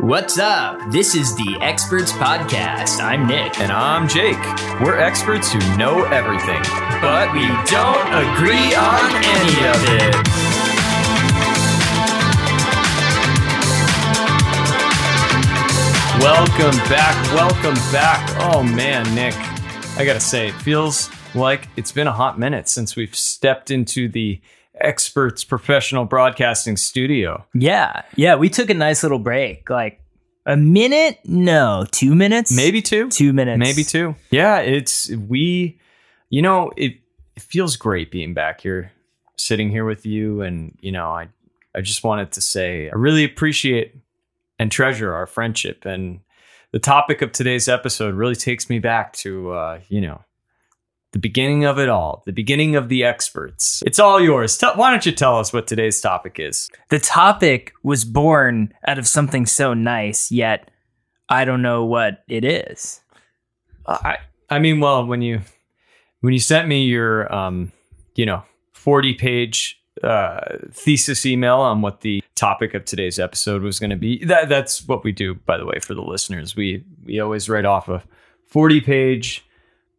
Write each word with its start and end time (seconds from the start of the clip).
What's 0.00 0.38
up? 0.38 0.78
This 0.90 1.14
is 1.14 1.34
the 1.36 1.56
Experts 1.62 2.12
Podcast. 2.12 3.00
I'm 3.00 3.26
Nick. 3.26 3.58
And 3.58 3.72
I'm 3.72 4.06
Jake. 4.06 4.36
We're 4.78 4.98
experts 4.98 5.50
who 5.50 5.58
know 5.78 6.04
everything, 6.04 6.60
but 7.00 7.32
we 7.32 7.46
don't 7.64 8.06
agree 8.12 8.74
on 8.74 9.10
any 9.24 9.56
of 9.64 9.80
it. 9.88 10.14
Welcome 16.20 16.76
back. 16.90 17.32
Welcome 17.32 17.76
back. 17.90 18.36
Oh 18.52 18.62
man, 18.62 19.14
Nick. 19.14 19.34
I 19.98 20.04
gotta 20.04 20.20
say, 20.20 20.48
it 20.48 20.54
feels 20.56 21.08
like 21.34 21.68
it's 21.76 21.90
been 21.90 22.06
a 22.06 22.12
hot 22.12 22.38
minute 22.38 22.68
since 22.68 22.96
we've 22.96 23.14
stepped 23.14 23.70
into 23.70 24.10
the 24.10 24.42
experts 24.80 25.44
professional 25.44 26.04
broadcasting 26.04 26.76
studio. 26.76 27.44
Yeah. 27.54 28.02
Yeah. 28.16 28.36
We 28.36 28.48
took 28.48 28.70
a 28.70 28.74
nice 28.74 29.02
little 29.02 29.18
break. 29.18 29.68
Like 29.70 30.00
a 30.46 30.56
minute? 30.56 31.18
No, 31.24 31.86
two 31.90 32.14
minutes? 32.14 32.54
Maybe 32.54 32.80
two. 32.80 33.10
Two 33.10 33.32
minutes. 33.32 33.58
Maybe 33.58 33.82
two. 33.82 34.14
Yeah, 34.30 34.58
it's 34.58 35.10
we 35.10 35.78
you 36.30 36.40
know, 36.40 36.70
it 36.76 36.94
it 37.34 37.42
feels 37.42 37.76
great 37.76 38.10
being 38.10 38.32
back 38.32 38.60
here, 38.60 38.92
sitting 39.36 39.70
here 39.70 39.84
with 39.84 40.06
you 40.06 40.42
and 40.42 40.76
you 40.80 40.92
know, 40.92 41.10
I 41.10 41.28
I 41.74 41.80
just 41.80 42.04
wanted 42.04 42.32
to 42.32 42.40
say 42.40 42.88
I 42.88 42.94
really 42.94 43.24
appreciate 43.24 43.94
and 44.58 44.70
treasure 44.70 45.12
our 45.12 45.26
friendship 45.26 45.84
and 45.84 46.20
the 46.72 46.78
topic 46.78 47.22
of 47.22 47.32
today's 47.32 47.68
episode 47.68 48.14
really 48.14 48.34
takes 48.34 48.70
me 48.70 48.78
back 48.78 49.12
to 49.14 49.50
uh, 49.50 49.80
you 49.88 50.00
know, 50.00 50.24
the 51.16 51.20
beginning 51.20 51.64
of 51.64 51.78
it 51.78 51.88
all, 51.88 52.22
the 52.26 52.32
beginning 52.32 52.76
of 52.76 52.90
the 52.90 53.02
experts. 53.02 53.82
It's 53.86 53.98
all 53.98 54.20
yours. 54.20 54.58
Tell, 54.58 54.74
why 54.74 54.90
don't 54.90 55.06
you 55.06 55.12
tell 55.12 55.38
us 55.38 55.50
what 55.50 55.66
today's 55.66 55.98
topic 55.98 56.38
is? 56.38 56.68
The 56.90 56.98
topic 56.98 57.72
was 57.82 58.04
born 58.04 58.74
out 58.86 58.98
of 58.98 59.08
something 59.08 59.46
so 59.46 59.72
nice, 59.72 60.30
yet 60.30 60.70
I 61.30 61.46
don't 61.46 61.62
know 61.62 61.86
what 61.86 62.22
it 62.28 62.44
is. 62.44 63.00
I 63.86 64.18
I 64.50 64.58
mean, 64.58 64.78
well, 64.78 65.06
when 65.06 65.22
you 65.22 65.40
when 66.20 66.34
you 66.34 66.38
sent 66.38 66.68
me 66.68 66.84
your 66.84 67.34
um, 67.34 67.72
you 68.14 68.26
know, 68.26 68.42
40 68.74 69.14
page 69.14 69.80
uh, 70.04 70.58
thesis 70.70 71.24
email 71.24 71.60
on 71.60 71.80
what 71.80 72.02
the 72.02 72.22
topic 72.34 72.74
of 72.74 72.84
today's 72.84 73.18
episode 73.18 73.62
was 73.62 73.78
going 73.78 73.88
to 73.88 73.96
be. 73.96 74.22
That 74.22 74.50
that's 74.50 74.86
what 74.86 75.02
we 75.02 75.12
do, 75.12 75.34
by 75.34 75.56
the 75.56 75.64
way, 75.64 75.78
for 75.80 75.94
the 75.94 76.02
listeners. 76.02 76.54
We 76.54 76.84
we 77.06 77.20
always 77.20 77.48
write 77.48 77.64
off 77.64 77.88
a 77.88 78.02
40 78.48 78.82
page 78.82 79.45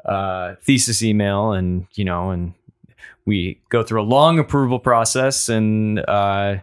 uh, 0.08 0.56
thesis 0.62 1.04
email, 1.04 1.52
and 1.52 1.88
you 1.96 2.06
know, 2.06 2.32
and 2.32 2.54
we 3.26 3.62
go 3.70 3.84
through 3.84 4.02
a 4.02 4.04
long 4.04 4.40
approval 4.40 4.80
process. 4.80 5.50
And 5.50 6.00
uh, 6.08 6.58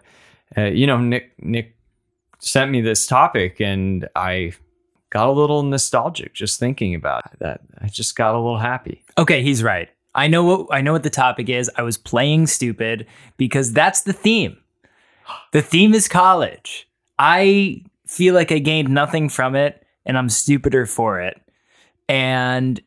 uh, 0.57 0.63
you 0.63 0.87
know, 0.87 0.99
Nick 0.99 1.33
Nick 1.43 1.77
sent 2.39 2.71
me 2.71 2.81
this 2.81 3.07
topic, 3.07 3.61
and 3.61 4.09
I 4.17 4.53
got 5.11 5.29
a 5.29 5.33
little 5.33 5.63
nostalgic 5.63 6.35
just 6.35 6.59
thinking 6.59 6.95
about 6.95 7.39
that. 7.39 7.61
I 7.81 7.89
just 7.89 8.17
got 8.17 8.35
a 8.35 8.39
little 8.39 8.59
happy. 8.59 9.05
Okay, 9.17 9.43
he's 9.43 9.63
right. 9.63 9.89
I 10.15 10.29
know 10.29 10.45
what 10.45 10.67
I 10.71 10.81
know 10.81 10.93
what 10.93 11.03
the 11.03 11.11
topic 11.11 11.49
is. 11.49 11.71
I 11.77 11.83
was 11.83 11.99
playing 11.99 12.47
stupid 12.47 13.07
because 13.37 13.73
that's 13.73 14.03
the 14.03 14.13
theme. 14.13 14.57
The 15.53 15.63
theme 15.63 15.95
is 15.95 16.09
college. 16.09 16.89
I 17.19 17.83
feel 18.07 18.35
like 18.35 18.53
I 18.53 18.59
gained 18.59 18.89
nothing 18.89 19.29
from 19.29 19.55
it 19.55 19.85
and 20.05 20.19
I'm 20.19 20.29
stupider 20.29 20.87
for 20.87 21.21
it. 21.21 21.41
And 22.09 22.81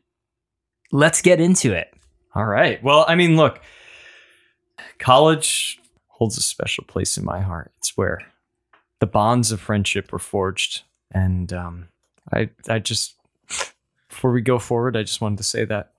let's 0.92 1.22
get 1.22 1.40
into 1.40 1.72
it. 1.72 1.92
All 2.34 2.46
right. 2.46 2.82
Well, 2.82 3.04
I 3.08 3.14
mean, 3.14 3.36
look, 3.36 3.60
college 4.98 5.78
holds 6.08 6.36
a 6.36 6.42
special 6.42 6.84
place 6.84 7.16
in 7.16 7.24
my 7.24 7.40
heart. 7.40 7.72
It's 7.78 7.96
where 7.96 8.20
the 9.00 9.06
bonds 9.06 9.52
of 9.52 9.60
friendship 9.60 10.12
were 10.12 10.18
forged, 10.18 10.82
and 11.12 11.52
um, 11.52 11.88
I, 12.32 12.50
I 12.68 12.78
just 12.80 13.14
before 14.08 14.32
we 14.32 14.40
go 14.40 14.58
forward, 14.58 14.96
I 14.96 15.02
just 15.02 15.20
wanted 15.20 15.38
to 15.38 15.44
say 15.44 15.64
that. 15.64 15.92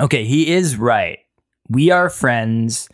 Okay, 0.00 0.24
he 0.24 0.52
is 0.52 0.76
right. 0.76 1.20
We 1.68 1.90
are 1.90 2.10
friends, 2.10 2.88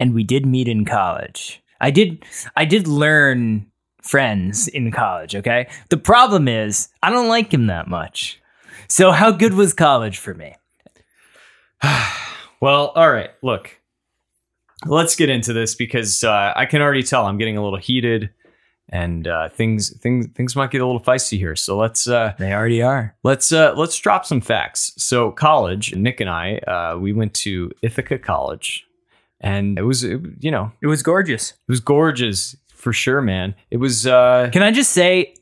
and 0.00 0.14
we 0.14 0.24
did 0.24 0.46
meet 0.46 0.68
in 0.68 0.84
college. 0.84 1.62
I 1.80 1.90
did, 1.90 2.24
I 2.56 2.64
did 2.64 2.88
learn 2.88 3.66
friends 4.02 4.66
in 4.68 4.90
college. 4.90 5.36
Okay, 5.36 5.68
the 5.90 5.96
problem 5.96 6.48
is 6.48 6.88
I 7.02 7.10
don't 7.10 7.28
like 7.28 7.52
him 7.52 7.66
that 7.66 7.88
much. 7.88 8.40
So, 8.88 9.12
how 9.12 9.30
good 9.30 9.54
was 9.54 9.74
college 9.74 10.18
for 10.18 10.34
me? 10.34 10.56
well, 12.60 12.88
all 12.94 13.10
right. 13.10 13.30
Look, 13.42 13.80
let's 14.86 15.16
get 15.16 15.28
into 15.28 15.52
this 15.52 15.74
because 15.74 16.24
uh, 16.24 16.52
I 16.54 16.66
can 16.66 16.82
already 16.82 17.02
tell 17.02 17.26
I'm 17.26 17.38
getting 17.38 17.56
a 17.56 17.62
little 17.62 17.78
heated, 17.78 18.30
and 18.88 19.26
uh, 19.28 19.48
things 19.50 19.96
things 19.98 20.28
things 20.34 20.56
might 20.56 20.70
get 20.70 20.80
a 20.80 20.86
little 20.86 21.00
feisty 21.00 21.38
here. 21.38 21.56
So 21.56 21.76
let's 21.76 22.08
uh, 22.08 22.34
They 22.38 22.52
already 22.52 22.82
are. 22.82 23.14
let's 23.22 23.52
uh, 23.52 23.74
let's 23.76 23.98
drop 23.98 24.24
some 24.24 24.40
facts. 24.40 24.92
So 24.96 25.30
college, 25.30 25.94
Nick 25.94 26.20
and 26.20 26.30
I, 26.30 26.56
uh, 26.58 26.98
we 26.98 27.12
went 27.12 27.34
to 27.34 27.70
Ithaca 27.82 28.18
College, 28.18 28.86
and 29.40 29.78
it 29.78 29.82
was 29.82 30.04
it, 30.04 30.20
you 30.40 30.50
know 30.50 30.72
It 30.80 30.86
was 30.86 31.02
gorgeous. 31.02 31.50
it 31.52 31.68
was 31.68 31.80
gorgeous 31.80 32.56
for 32.68 32.92
sure, 32.92 33.20
man. 33.20 33.54
It 33.70 33.76
was 33.78 34.06
uh, 34.06 34.48
Can 34.52 34.62
I 34.62 34.70
just 34.70 34.92
say, 34.92 35.34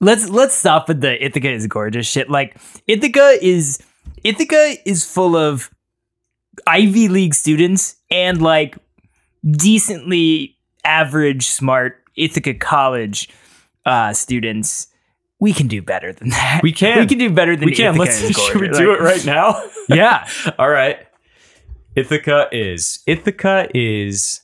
let's 0.00 0.28
let's 0.28 0.54
stop 0.54 0.88
with 0.88 1.00
the 1.00 1.24
Ithaca 1.24 1.50
is 1.50 1.66
gorgeous 1.66 2.06
shit. 2.06 2.28
Like 2.28 2.56
Ithaca 2.86 3.38
is 3.40 3.78
Ithaca 4.22 4.76
is 4.84 5.04
full 5.04 5.36
of 5.36 5.70
Ivy 6.66 7.08
League 7.08 7.34
students 7.34 7.96
and 8.10 8.40
like 8.40 8.76
decently 9.44 10.56
average 10.84 11.46
smart 11.46 12.02
Ithaca 12.16 12.54
College 12.54 13.28
uh, 13.84 14.12
students. 14.12 14.88
We 15.40 15.52
can 15.52 15.66
do 15.66 15.82
better 15.82 16.12
than 16.12 16.30
that. 16.30 16.60
We 16.62 16.72
can. 16.72 17.00
We 17.00 17.06
can 17.06 17.18
do 17.18 17.30
better 17.30 17.56
than 17.56 17.66
we 17.66 17.74
can. 17.74 17.94
Ithaca 17.94 17.98
Let's 17.98 18.40
should 18.46 18.60
we 18.60 18.68
do 18.68 18.92
it 18.92 19.00
right 19.00 19.24
now? 19.24 19.62
Yeah. 19.86 20.26
All 20.58 20.70
right. 20.70 21.06
Ithaca 21.94 22.48
is 22.50 23.00
Ithaca 23.06 23.68
is 23.74 24.40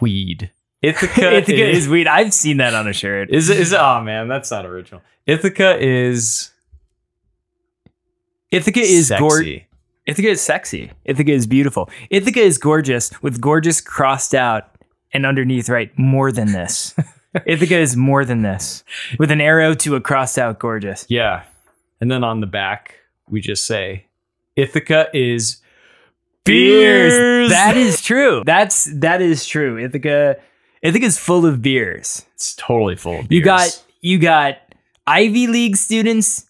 weed. 0.00 0.52
Ithaca, 0.80 1.38
Ithaca 1.38 1.68
is 1.68 1.88
weed. 1.88 2.06
I've 2.06 2.32
seen 2.32 2.58
that 2.58 2.72
on 2.74 2.86
a 2.86 2.92
shirt. 2.92 3.30
is 3.30 3.50
is 3.50 3.74
oh 3.74 4.00
man, 4.00 4.28
that's 4.28 4.52
not 4.52 4.64
original. 4.64 5.02
Ithaca 5.26 5.76
is 5.80 6.52
Ithaca 8.52 8.80
is 8.80 9.12
gorgeous. 9.18 9.62
Ithaca 10.06 10.28
is 10.28 10.40
sexy. 10.40 10.90
Ithaca 11.04 11.30
is 11.32 11.46
beautiful. 11.46 11.88
Ithaca 12.10 12.40
is 12.40 12.58
gorgeous 12.58 13.10
with 13.22 13.40
gorgeous 13.40 13.80
crossed 13.80 14.34
out 14.34 14.68
and 15.12 15.24
underneath 15.26 15.68
right 15.68 15.96
more 15.98 16.30
than 16.32 16.52
this. 16.52 16.94
Ithaca 17.46 17.78
is 17.78 17.96
more 17.96 18.24
than 18.24 18.42
this 18.42 18.84
with 19.18 19.30
an 19.30 19.40
arrow 19.40 19.74
to 19.74 19.96
a 19.96 20.00
crossed 20.00 20.38
out 20.38 20.58
gorgeous. 20.58 21.06
Yeah. 21.08 21.44
And 22.00 22.10
then 22.10 22.24
on 22.24 22.40
the 22.40 22.46
back, 22.46 22.96
we 23.28 23.40
just 23.40 23.64
say 23.64 24.06
Ithaca 24.56 25.08
is 25.14 25.62
beers. 26.44 27.50
That 27.50 27.76
is 27.76 28.02
true. 28.02 28.42
That's 28.46 28.84
that 29.00 29.22
is 29.22 29.46
true. 29.46 29.78
Ithaca 29.78 30.36
Ithaca 30.82 31.04
is 31.06 31.18
full 31.18 31.46
of 31.46 31.62
beers. 31.62 32.26
it's 32.34 32.54
totally 32.56 32.96
full. 32.96 33.20
Of 33.20 33.32
You 33.32 33.40
beers. 33.42 33.44
got 33.44 33.84
you 34.00 34.18
got 34.18 34.58
Ivy 35.06 35.46
League 35.46 35.76
students 35.76 36.46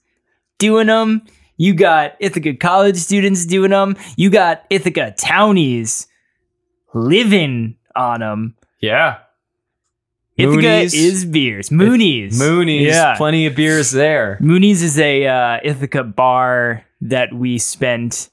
doing 0.58 0.86
them. 0.86 1.26
You 1.56 1.74
got 1.74 2.16
Ithaca 2.20 2.54
College 2.54 2.96
students 2.96 3.46
doing 3.46 3.70
them. 3.70 3.96
You 4.16 4.30
got 4.30 4.64
Ithaca 4.70 5.14
townies 5.16 6.06
living 6.94 7.76
on 7.94 8.20
them. 8.20 8.56
yeah. 8.80 9.18
Ithaca 10.34 10.80
is 10.80 11.26
beers. 11.26 11.68
Moonies. 11.68 12.34
Moonies. 12.34 12.86
Yeah. 12.86 13.16
Plenty 13.16 13.44
of 13.46 13.54
beers 13.54 13.90
there. 13.90 14.38
Moonies 14.40 14.82
is 14.82 14.98
a 14.98 15.26
uh, 15.26 15.58
Ithaca 15.62 16.02
bar 16.04 16.84
that 17.02 17.34
we 17.34 17.58
spent 17.58 18.30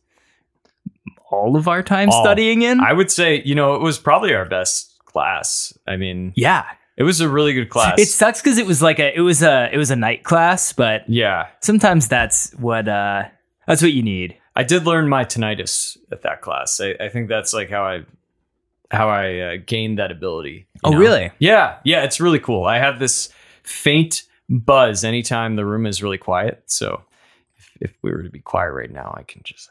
all 1.30 1.58
of 1.58 1.68
our 1.68 1.84
time 1.84 2.10
All. 2.10 2.24
studying 2.24 2.62
in. 2.62 2.80
I 2.80 2.94
would 2.94 3.12
say, 3.12 3.42
you 3.44 3.54
know, 3.54 3.76
it 3.76 3.82
was 3.82 4.00
probably 4.00 4.34
our 4.34 4.46
best 4.46 4.98
class. 5.06 5.78
I 5.88 5.98
mean, 5.98 6.32
yeah. 6.36 6.64
It 7.00 7.04
was 7.04 7.22
a 7.22 7.30
really 7.30 7.54
good 7.54 7.70
class. 7.70 7.98
It 7.98 8.08
sucks 8.08 8.42
because 8.42 8.58
it 8.58 8.68
was 8.68 8.82
like 8.82 9.00
a 9.00 9.16
it 9.16 9.22
was 9.22 9.42
a 9.42 9.70
it 9.74 9.78
was 9.78 9.90
a 9.90 9.96
night 9.96 10.24
class, 10.24 10.74
but 10.74 11.10
yeah. 11.10 11.48
sometimes 11.62 12.10
that's 12.10 12.52
what 12.56 12.90
uh 12.90 13.24
that's 13.66 13.82
what 13.82 13.94
you 13.94 14.04
need. 14.04 14.36
I 14.56 14.64
did 14.64 14.86
learn 14.86 15.08
my 15.08 15.24
tinnitus 15.24 15.98
at 16.12 16.24
that 16.24 16.42
class. 16.42 16.82
I, 16.82 16.96
I 17.00 17.08
think 17.08 17.30
that's 17.30 17.54
like 17.54 17.70
how 17.70 17.84
I 17.84 18.04
how 18.92 19.08
I 19.08 19.40
uh, 19.40 19.58
gained 19.66 19.98
that 20.00 20.12
ability. 20.12 20.68
Oh, 20.84 20.92
know? 20.92 20.98
really? 20.98 21.32
Yeah, 21.40 21.78
yeah, 21.86 22.04
it's 22.04 22.20
really 22.20 22.40
cool. 22.40 22.66
I 22.66 22.80
have 22.80 23.00
this 23.00 23.30
faint 23.64 24.24
buzz 24.50 25.04
anytime 25.06 25.56
the 25.56 25.66
room 25.66 25.86
is 25.86 26.04
really 26.04 26.18
quiet. 26.18 26.64
So 26.66 27.04
if, 27.56 27.72
if 27.80 27.94
we 28.02 28.12
were 28.12 28.24
to 28.24 28.30
be 28.30 28.40
quiet 28.40 28.72
right 28.72 28.92
now, 28.92 29.16
I 29.18 29.24
can 29.24 29.42
just. 29.46 29.70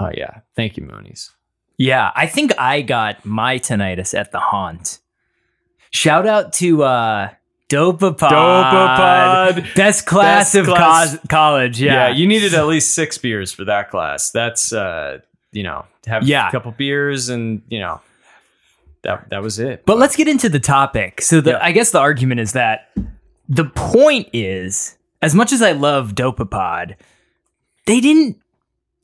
Oh 0.00 0.10
yeah, 0.12 0.40
thank 0.56 0.76
you, 0.76 0.82
Moonies. 0.82 1.30
Yeah, 1.76 2.10
I 2.16 2.26
think 2.26 2.58
I 2.58 2.82
got 2.82 3.24
my 3.24 3.58
tinnitus 3.58 4.18
at 4.18 4.32
the 4.32 4.40
haunt. 4.40 4.98
Shout 5.90 6.26
out 6.26 6.52
to 6.54 6.82
uh 6.84 7.30
Dopapod. 7.68 8.18
Dopapod. 8.18 9.74
Best 9.76 10.06
class 10.06 10.54
Best 10.54 10.54
of 10.56 10.66
class. 10.66 11.16
co- 11.18 11.28
college. 11.28 11.80
Yeah. 11.80 12.08
Yeah. 12.08 12.14
you 12.14 12.26
needed 12.26 12.54
at 12.54 12.66
least 12.66 12.94
six 12.94 13.16
beers 13.18 13.52
for 13.52 13.64
that 13.64 13.90
class. 13.90 14.30
That's 14.30 14.72
uh, 14.72 15.18
you 15.52 15.62
know, 15.62 15.84
to 16.02 16.10
have 16.10 16.24
Yeah. 16.24 16.48
a 16.48 16.50
couple 16.50 16.72
beers 16.72 17.28
and 17.28 17.62
you 17.68 17.78
know, 17.80 18.00
that 19.02 19.30
that 19.30 19.42
was 19.42 19.58
it. 19.58 19.84
But 19.86 19.98
let's 19.98 20.16
get 20.16 20.26
into 20.28 20.48
the 20.48 20.60
topic. 20.60 21.20
So 21.22 21.40
the 21.40 21.50
Yeah. 21.52 21.58
I 21.62 21.72
guess 21.72 21.90
the 21.90 22.00
argument 22.00 22.40
is 22.40 22.52
that 22.52 22.90
the 23.48 23.64
point 23.64 24.28
is, 24.32 24.96
as 25.22 25.34
much 25.34 25.52
as 25.52 25.60
I 25.62 25.72
love 25.72 26.14
Dopapod, 26.14 26.96
they 27.86 28.00
didn't 28.00 28.36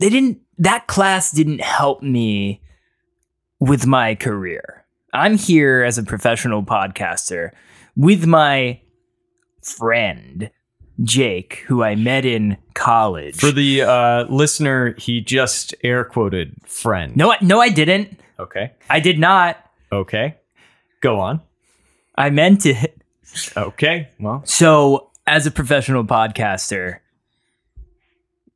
they 0.00 0.08
didn't 0.08 0.40
that 0.58 0.86
class 0.86 1.30
didn't 1.30 1.60
help 1.60 2.02
me 2.02 2.62
with 3.60 3.86
my 3.86 4.14
career. 4.14 4.84
I'm 5.16 5.36
here 5.38 5.82
as 5.82 5.98
a 5.98 6.02
professional 6.02 6.62
podcaster 6.62 7.50
with 7.96 8.26
my 8.26 8.80
friend 9.62 10.50
Jake, 11.02 11.64
who 11.66 11.82
I 11.82 11.94
met 11.94 12.24
in 12.24 12.56
college. 12.74 13.36
For 13.36 13.50
the 13.52 13.82
uh, 13.82 14.24
listener, 14.28 14.94
he 14.98 15.20
just 15.20 15.74
air 15.84 16.04
quoted 16.04 16.54
friend. 16.66 17.14
no, 17.16 17.32
I- 17.32 17.38
no, 17.42 17.60
I 17.60 17.68
didn't. 17.68 18.18
Okay. 18.38 18.72
I 18.90 19.00
did 19.00 19.18
not. 19.18 19.56
Okay. 19.92 20.36
Go 21.00 21.20
on. 21.20 21.40
I 22.16 22.30
meant 22.30 22.64
it. 22.66 22.98
Okay. 23.56 24.08
Well, 24.18 24.42
So, 24.46 25.10
as 25.26 25.46
a 25.46 25.50
professional 25.50 26.04
podcaster, 26.04 26.98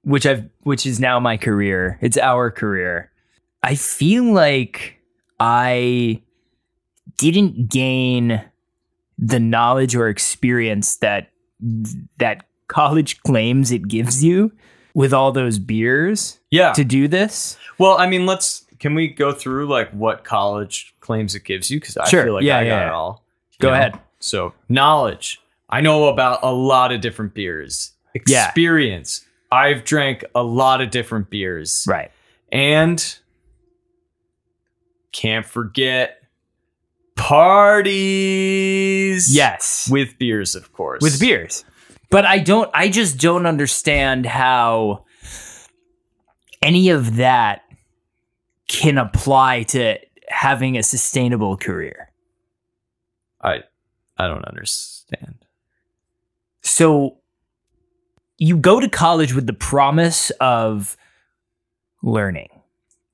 which 0.03 0.25
I've 0.27 0.49
which 0.63 0.87
is 0.87 0.99
now 1.01 1.21
my 1.21 1.37
career, 1.37 1.99
it's 2.01 2.17
our 2.17 2.51
career. 2.51 3.11
I 3.63 3.75
feel 3.75 4.25
like 4.33 4.99
I 5.39 6.23
didn't 7.17 7.69
gain 7.69 8.45
the 9.19 9.41
knowledge 9.41 9.95
or 9.95 10.09
experience 10.09 10.97
that 10.97 11.31
that 12.19 12.45
college 12.69 13.21
claims 13.23 13.71
it 13.73 13.87
gives 13.89 14.25
you 14.25 14.53
with 14.95 15.13
all 15.13 15.31
those 15.33 15.59
beers 15.59 16.39
yeah. 16.51 16.73
to 16.73 16.85
do 16.85 17.07
this. 17.09 17.57
Well, 17.79 17.99
I 17.99 18.09
mean, 18.09 18.27
let's. 18.27 18.67
Can 18.79 18.95
we 18.95 19.09
go 19.09 19.33
through 19.33 19.67
like 19.69 19.91
what 19.91 20.25
college 20.25 20.95
claims 21.01 21.35
it 21.35 21.45
gives 21.45 21.71
you? 21.71 21.79
Because 21.79 21.99
I 21.99 22.09
Sure. 22.09 22.25
feel 22.25 22.35
like 22.35 22.45
Yeah, 22.45 22.59
I 22.59 22.63
yeah, 22.63 22.69
got 22.71 22.77
yeah. 22.81 22.87
it 22.87 22.93
all. 22.93 23.25
Go 23.59 23.73
ahead. 23.75 24.01
So 24.21 24.55
knowledge. 24.71 25.39
I 25.69 25.81
know 25.83 26.09
about 26.09 26.41
a 26.43 26.51
lot 26.53 26.91
of 26.91 27.01
different 27.03 27.35
beers. 27.35 27.93
Experience. 28.15 29.25
I've 29.53 29.85
drank 29.85 30.25
a 30.35 30.43
lot 30.43 30.81
of 30.81 30.91
different 30.91 31.29
beers. 31.29 31.85
Right. 31.87 32.11
And 32.51 33.19
can't 35.13 35.45
forget 35.45 36.20
parties. 37.21 39.35
Yes. 39.35 39.89
With 39.91 40.19
beers, 40.19 40.55
of 40.55 40.73
course. 40.73 41.03
with 41.03 41.21
beers. 41.21 41.65
But 42.11 42.25
I 42.25 42.39
don't 42.39 42.71
I 42.75 42.89
just 42.89 43.19
don't 43.19 43.47
understand 43.47 44.27
how 44.27 45.05
any 46.61 46.91
of 46.91 47.17
that 47.17 47.63
can 48.69 48.99
apply 48.99 49.63
to 49.65 49.99
having 50.29 50.77
a 50.77 50.83
sustainable 50.83 51.57
career. 51.57 52.11
I 53.41 53.63
I 54.19 54.27
don't 54.27 54.45
understand. 54.45 55.47
So 56.63 57.19
you 58.39 58.57
go 58.57 58.81
to 58.81 58.89
college 58.89 59.35
with 59.35 59.47
the 59.47 59.53
promise 59.53 60.31
of 60.41 60.97
learning, 62.03 62.49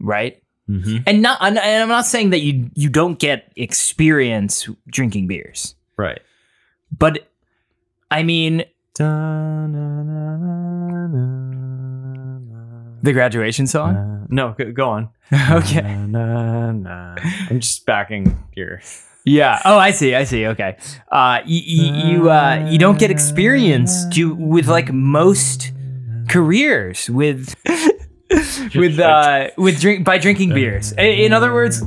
right? 0.00 0.42
Mm-hmm. 0.68 0.98
And 1.06 1.22
not 1.22 1.40
and 1.40 1.58
I'm 1.58 1.88
not 1.88 2.06
saying 2.06 2.30
that 2.30 2.40
you 2.40 2.70
you 2.74 2.88
don't 2.88 3.18
get 3.18 3.52
experience 3.56 4.68
drinking 4.88 5.28
beers. 5.28 5.74
Right. 5.96 6.20
But 6.96 7.28
I 8.10 8.22
mean, 8.22 8.64
the 13.02 13.12
graduation 13.12 13.66
song? 13.66 13.96
Uh, 13.96 14.26
no, 14.28 14.54
go, 14.58 14.72
go 14.72 14.88
on. 14.88 15.10
okay. 15.50 15.80
I'm 15.80 17.60
just 17.60 17.86
backing 17.86 18.42
your. 18.54 18.80
Yeah. 19.28 19.60
Oh, 19.64 19.76
I 19.76 19.90
see. 19.90 20.14
I 20.14 20.22
see. 20.22 20.46
Okay. 20.46 20.76
Uh, 21.10 21.40
you 21.44 21.60
you 21.60 22.30
uh, 22.30 22.64
you 22.70 22.78
don't 22.78 22.96
get 22.96 23.10
experience 23.10 24.06
to 24.10 24.32
with 24.36 24.68
like 24.68 24.92
most 24.92 25.72
careers 26.28 27.10
with 27.10 27.56
with 28.74 28.98
uh, 28.98 29.48
with 29.56 29.80
drink 29.80 30.04
by 30.04 30.18
drinking 30.18 30.54
beers. 30.54 30.92
In 30.92 31.32
other 31.32 31.52
words, 31.52 31.82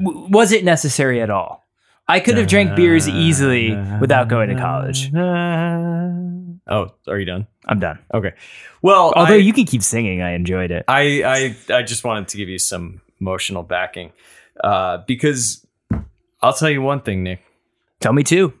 was 0.00 0.52
it 0.52 0.64
necessary 0.64 1.20
at 1.20 1.30
all? 1.30 1.64
I 2.08 2.20
could 2.20 2.36
have 2.36 2.46
drank 2.46 2.76
beers 2.76 3.08
easily 3.08 3.74
without 4.00 4.28
going 4.28 4.48
to 4.50 4.54
college. 4.56 5.10
Oh, 6.68 6.88
are 7.06 7.18
you 7.18 7.24
done? 7.24 7.46
I'm 7.66 7.78
done. 7.78 7.98
Okay. 8.12 8.32
Well, 8.82 9.12
Although 9.14 9.34
I, 9.34 9.38
you 9.38 9.52
can 9.52 9.66
keep 9.66 9.82
singing, 9.82 10.20
I 10.22 10.32
enjoyed 10.32 10.70
it. 10.70 10.84
I, 10.88 11.54
I, 11.70 11.74
I 11.74 11.82
just 11.82 12.02
wanted 12.04 12.28
to 12.28 12.36
give 12.36 12.48
you 12.48 12.58
some 12.58 13.00
emotional 13.20 13.62
backing, 13.62 14.12
uh, 14.62 14.98
because 15.06 15.64
I'll 16.42 16.52
tell 16.52 16.70
you 16.70 16.82
one 16.82 17.02
thing, 17.02 17.22
Nick. 17.22 17.40
Tell 18.00 18.12
me 18.12 18.22
too. 18.22 18.52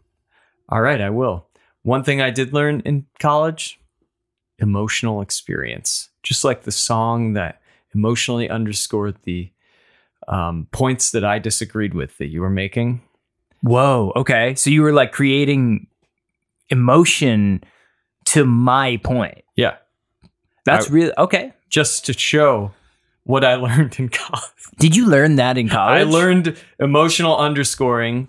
All 0.68 0.80
right, 0.80 1.00
I 1.00 1.10
will. 1.10 1.46
One 1.82 2.02
thing 2.04 2.20
I 2.20 2.30
did 2.30 2.52
learn 2.52 2.80
in 2.80 3.06
college 3.18 3.80
emotional 4.58 5.20
experience. 5.20 6.08
Just 6.26 6.44
like 6.44 6.62
the 6.62 6.72
song 6.72 7.34
that 7.34 7.60
emotionally 7.94 8.50
underscored 8.50 9.16
the 9.22 9.50
um, 10.28 10.66
points 10.72 11.12
that 11.12 11.24
I 11.24 11.38
disagreed 11.38 11.94
with 11.94 12.18
that 12.18 12.26
you 12.26 12.40
were 12.40 12.50
making. 12.50 13.00
Whoa. 13.62 14.12
Okay. 14.16 14.54
So 14.56 14.70
you 14.70 14.82
were 14.82 14.92
like 14.92 15.12
creating 15.12 15.86
emotion 16.68 17.62
to 18.26 18.44
my 18.44 18.96
point. 18.98 19.44
Yeah. 19.54 19.76
That's 20.64 20.90
I- 20.90 20.92
really 20.92 21.12
okay. 21.18 21.52
Just 21.68 22.06
to 22.06 22.12
show 22.12 22.72
what 23.24 23.44
I 23.44 23.54
learned 23.66 23.96
in 23.98 24.08
college. 24.08 24.42
Did 24.78 24.96
you 24.96 25.06
learn 25.06 25.36
that 25.36 25.56
in 25.58 25.68
college? 25.68 26.00
I 26.06 26.10
learned 26.10 26.56
emotional 26.80 27.36
underscoring. 27.36 28.28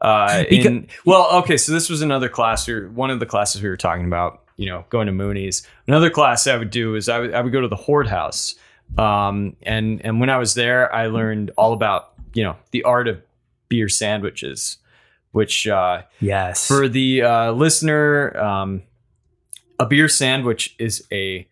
Uh, 0.00 0.44
Because- 0.48 0.66
in, 0.66 0.88
well, 1.04 1.28
okay, 1.40 1.56
so 1.56 1.72
this 1.72 1.88
was 1.90 2.02
another 2.02 2.28
class. 2.28 2.68
Or 2.68 2.88
one 2.90 3.10
of 3.10 3.20
the 3.20 3.26
classes 3.26 3.62
we 3.62 3.68
were 3.68 3.76
talking 3.76 4.06
about. 4.06 4.42
You 4.56 4.66
know, 4.66 4.84
going 4.88 5.06
to 5.06 5.12
Mooney's. 5.12 5.66
Another 5.86 6.10
class 6.10 6.46
I 6.46 6.56
would 6.56 6.70
do 6.70 6.94
is 6.94 7.08
I 7.08 7.18
would 7.20 7.34
I 7.34 7.40
would 7.42 7.52
go 7.52 7.60
to 7.60 7.68
the 7.68 7.76
Horde 7.76 8.08
House. 8.08 8.54
Um, 8.96 9.56
and 9.62 10.00
and 10.04 10.20
when 10.20 10.30
I 10.30 10.38
was 10.38 10.54
there, 10.54 10.92
I 10.94 11.06
learned 11.08 11.50
all 11.56 11.72
about 11.72 12.12
you 12.34 12.42
know 12.44 12.56
the 12.70 12.82
art 12.84 13.08
of 13.08 13.20
beer 13.68 13.88
sandwiches, 13.88 14.78
which 15.32 15.66
uh, 15.66 16.02
Yes. 16.20 16.66
for 16.66 16.88
the 16.88 17.22
uh, 17.22 17.52
listener, 17.52 18.36
um, 18.38 18.82
a 19.78 19.86
beer 19.86 20.08
sandwich 20.08 20.74
is 20.78 21.06
a 21.12 21.46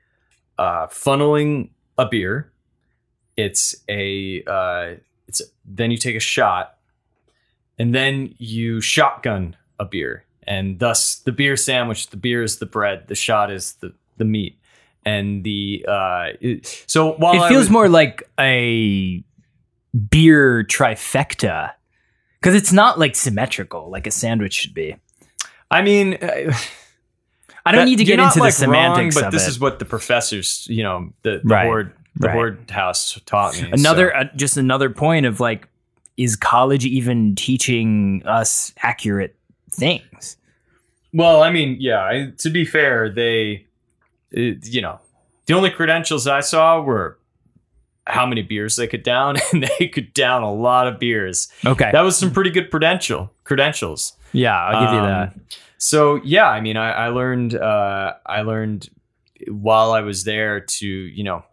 uh, 0.58 0.86
funneling 0.86 1.70
a 1.98 2.06
beer. 2.06 2.50
It's 3.36 3.74
a 3.88 4.42
uh, 4.46 4.94
it's 5.26 5.42
then 5.64 5.90
you 5.90 5.96
take 5.98 6.16
a 6.16 6.20
shot, 6.20 6.78
and 7.78 7.94
then 7.94 8.34
you 8.38 8.80
shotgun 8.80 9.56
a 9.80 9.84
beer, 9.84 10.24
and 10.46 10.79
thus 10.79 11.17
the 11.17 11.32
beer 11.32 11.56
sandwich. 11.56 12.09
The 12.11 12.16
beer 12.16 12.42
is 12.42 12.59
the 12.59 12.66
bread. 12.66 13.09
The 13.09 13.14
shot 13.14 13.50
is 13.50 13.75
the 13.75 13.92
the 14.16 14.25
meat, 14.25 14.59
and 15.04 15.45
the 15.45 15.85
uh, 15.88 16.26
it- 16.40 16.85
so 16.87 17.12
while 17.14 17.35
it 17.45 17.49
feels 17.49 17.62
was- 17.64 17.71
more 17.71 17.88
like 17.88 18.23
a 18.38 19.23
beer 20.11 20.64
trifecta 20.64 21.71
because 22.40 22.54
it's 22.54 22.73
not 22.73 22.99
like 22.99 23.14
symmetrical 23.16 23.88
like 23.90 24.07
a 24.07 24.11
sandwich 24.11 24.52
should 24.54 24.75
be. 24.75 24.97
I 25.71 25.83
mean. 25.83 26.14
Uh, 26.21 26.52
I 27.66 27.73
don't 27.73 27.80
That- 27.80 27.85
need 27.87 27.97
to 27.97 28.04
get 28.04 28.18
into 28.18 28.40
the 28.40 28.50
semantics 28.50 29.16
wrong, 29.16 29.25
but 29.25 29.30
this 29.30 29.47
it. 29.47 29.49
is 29.49 29.59
what 29.59 29.78
the 29.78 29.87
professors, 29.87 30.66
you 30.68 30.83
know, 30.83 31.14
the, 31.23 31.40
the 31.42 31.49
Right, 31.49 31.64
horde, 31.64 31.92
the 32.16 32.26
right. 32.26 32.35
horde 32.35 32.71
house 32.71 33.18
taught 33.25 33.54
me. 33.59 33.71
another 33.73 34.12
so- 34.14 34.18
uh, 34.21 34.25
just 34.37 34.59
another 34.59 34.90
point 34.90 35.25
of 35.25 35.40
like 35.40 35.66
is 36.18 36.37
college 36.37 36.85
even 36.85 37.35
teaching 37.35 38.23
us 38.26 38.75
accurate 38.83 39.35
things? 39.71 40.37
Well, 41.14 41.42
I 41.42 41.50
mean, 41.50 41.76
yeah. 41.80 42.00
I, 42.04 42.33
to 42.38 42.50
be 42.50 42.64
fair, 42.64 43.09
they, 43.09 43.66
uh, 44.37 44.59
you 44.64 44.83
know, 44.83 45.00
the 45.47 45.54
only 45.54 45.71
credentials 45.71 46.26
I 46.26 46.40
saw 46.40 46.80
were 46.83 47.18
how 48.06 48.26
many 48.26 48.42
beers 48.42 48.76
they 48.76 48.87
could 48.87 49.02
down, 49.02 49.37
and 49.52 49.66
they 49.78 49.88
could 49.88 50.12
down 50.12 50.42
a 50.42 50.52
lot 50.52 50.87
of 50.87 50.99
beers. 50.99 51.49
Okay. 51.64 51.90
That 51.92 52.02
was 52.02 52.18
some 52.18 52.33
pretty 52.33 52.50
good 52.50 52.71
credential 52.71 53.33
credentials. 53.44 54.12
yeah, 54.33 54.59
I'll 54.59 54.85
give 54.85 54.92
you 54.92 54.99
Um, 55.00 55.06
that. 55.06 55.59
So 55.78 56.21
yeah, 56.25 56.49
I 56.49 56.61
mean, 56.61 56.76
I, 56.76 56.90
I 56.90 57.09
learned, 57.09 57.54
uh, 57.54 58.14
I 58.26 58.42
learned 58.42 58.88
while 59.49 59.92
I 59.92 60.00
was 60.00 60.25
there 60.25 60.61
to, 60.61 60.87
you 60.87 61.23
know, 61.25 61.44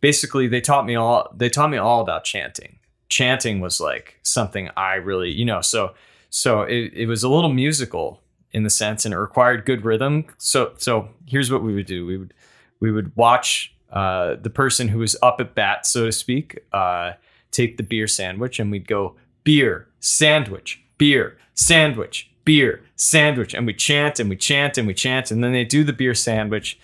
basically 0.00 0.46
they 0.48 0.60
taught 0.60 0.86
me 0.86 0.94
all, 0.94 1.28
they 1.36 1.48
taught 1.48 1.70
me 1.70 1.78
all 1.78 2.00
about 2.00 2.24
chanting. 2.24 2.78
Chanting 3.08 3.60
was 3.60 3.80
like 3.80 4.18
something 4.22 4.70
I 4.76 4.94
really, 4.94 5.30
you 5.30 5.44
know, 5.44 5.60
so, 5.60 5.94
so 6.30 6.62
it, 6.62 6.92
it 6.94 7.06
was 7.06 7.22
a 7.24 7.28
little 7.28 7.52
musical 7.52 8.20
in 8.52 8.64
the 8.64 8.70
sense, 8.70 9.04
and 9.04 9.14
it 9.14 9.18
required 9.18 9.64
good 9.64 9.84
rhythm. 9.84 10.26
So, 10.38 10.72
so 10.76 11.08
here's 11.26 11.50
what 11.50 11.62
we 11.62 11.74
would 11.74 11.86
do: 11.86 12.06
we 12.06 12.16
would, 12.16 12.34
we 12.80 12.92
would 12.92 13.14
watch 13.16 13.74
uh, 13.92 14.36
the 14.40 14.50
person 14.50 14.88
who 14.88 14.98
was 14.98 15.16
up 15.22 15.40
at 15.40 15.54
bat, 15.54 15.86
so 15.86 16.06
to 16.06 16.12
speak, 16.12 16.58
uh, 16.72 17.12
take 17.50 17.76
the 17.76 17.82
beer 17.82 18.06
sandwich, 18.06 18.58
and 18.58 18.70
we'd 18.70 18.88
go 18.88 19.16
beer 19.44 19.88
sandwich, 20.00 20.82
beer 20.98 21.36
sandwich, 21.54 22.30
beer 22.44 22.82
sandwich, 22.96 23.54
and 23.54 23.66
we 23.66 23.74
chant 23.74 24.18
and 24.18 24.28
we 24.30 24.36
chant 24.36 24.78
and 24.78 24.86
we 24.86 24.94
chant, 24.94 25.30
and 25.30 25.42
then 25.42 25.52
they 25.52 25.64
do 25.64 25.84
the 25.84 25.92
beer 25.92 26.14
sandwich, 26.14 26.78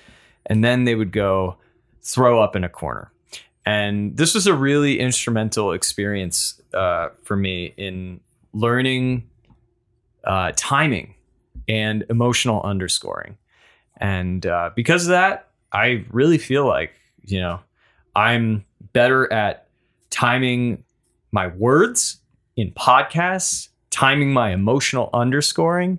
and 0.46 0.64
then 0.64 0.84
they 0.84 0.94
would 0.94 1.12
go 1.12 1.56
throw 2.02 2.42
up 2.42 2.56
in 2.56 2.64
a 2.64 2.68
corner. 2.68 3.10
And 3.64 4.16
this 4.16 4.34
was 4.34 4.46
a 4.46 4.54
really 4.54 4.98
instrumental 4.98 5.72
experience 5.72 6.60
uh, 6.72 7.08
for 7.22 7.36
me 7.36 7.74
in 7.76 8.20
learning 8.54 9.28
uh, 10.24 10.52
timing 10.56 11.14
and 11.68 12.04
emotional 12.10 12.62
underscoring. 12.62 13.36
And 13.98 14.46
uh, 14.46 14.70
because 14.74 15.04
of 15.04 15.10
that, 15.10 15.48
I 15.72 16.04
really 16.10 16.38
feel 16.38 16.66
like, 16.66 16.92
you 17.22 17.40
know, 17.40 17.60
I'm 18.16 18.64
better 18.92 19.30
at 19.32 19.68
timing 20.10 20.84
my 21.30 21.48
words 21.48 22.18
in 22.56 22.70
podcasts, 22.72 23.68
timing 23.90 24.32
my 24.32 24.52
emotional 24.52 25.10
underscoring. 25.12 25.98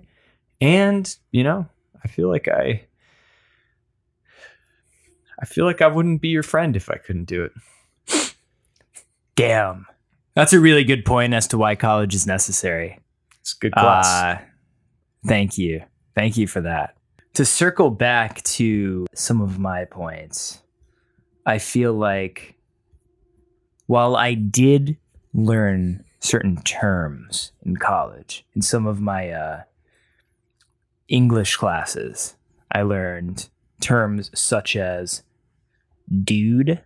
And, 0.60 1.14
you 1.30 1.44
know, 1.44 1.66
I 2.04 2.08
feel 2.08 2.28
like 2.28 2.48
I. 2.48 2.84
I 5.42 5.46
feel 5.46 5.64
like 5.64 5.80
I 5.80 5.86
wouldn't 5.86 6.20
be 6.20 6.28
your 6.28 6.42
friend 6.42 6.76
if 6.76 6.90
I 6.90 6.96
couldn't 6.96 7.24
do 7.24 7.44
it. 7.44 8.34
Damn. 9.36 9.86
That's 10.34 10.52
a 10.52 10.60
really 10.60 10.84
good 10.84 11.06
point 11.06 11.32
as 11.32 11.46
to 11.48 11.56
why 11.56 11.76
college 11.76 12.14
is 12.14 12.26
necessary. 12.26 13.00
It's 13.40 13.54
good 13.54 13.72
class. 13.72 14.06
Uh, 14.06 14.38
thank 15.26 15.58
you. 15.58 15.82
Thank 16.14 16.36
you 16.36 16.46
for 16.46 16.60
that. 16.62 16.96
To 17.34 17.44
circle 17.44 17.90
back 17.90 18.42
to 18.42 19.06
some 19.14 19.40
of 19.40 19.58
my 19.58 19.84
points, 19.84 20.62
I 21.46 21.58
feel 21.58 21.92
like 21.92 22.56
while 23.86 24.16
I 24.16 24.34
did 24.34 24.96
learn 25.32 26.04
certain 26.20 26.62
terms 26.62 27.52
in 27.62 27.76
college, 27.76 28.44
in 28.54 28.62
some 28.62 28.86
of 28.86 29.00
my 29.00 29.30
uh, 29.30 29.62
English 31.08 31.56
classes, 31.56 32.36
I 32.72 32.82
learned 32.82 33.48
terms 33.80 34.30
such 34.38 34.76
as 34.76 35.22
dude, 36.24 36.80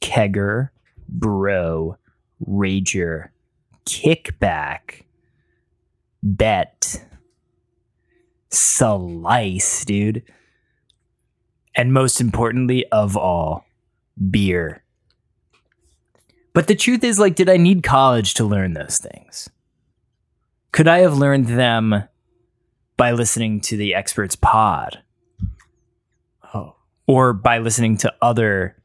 kegger, 0.00 0.70
bro, 1.08 1.96
rager, 2.46 3.28
kickback, 3.84 5.02
bet, 6.22 7.04
slice, 8.50 9.84
dude. 9.84 10.22
And 11.74 11.92
most 11.92 12.20
importantly 12.20 12.84
of 12.90 13.16
all, 13.16 13.64
beer. 14.30 14.82
But 16.52 16.66
the 16.66 16.74
truth 16.74 17.04
is, 17.04 17.18
like, 17.20 17.36
did 17.36 17.48
I 17.48 17.56
need 17.56 17.82
college 17.84 18.34
to 18.34 18.44
learn 18.44 18.72
those 18.74 18.98
things? 18.98 19.48
Could 20.72 20.88
I 20.88 20.98
have 20.98 21.16
learned 21.16 21.46
them 21.46 22.04
by 22.96 23.12
listening 23.12 23.60
to 23.62 23.76
the 23.76 23.94
experts 23.94 24.36
pod? 24.36 24.98
oh, 26.52 26.74
Or 27.06 27.32
by 27.32 27.58
listening 27.58 27.96
to 27.98 28.12
other 28.20 28.76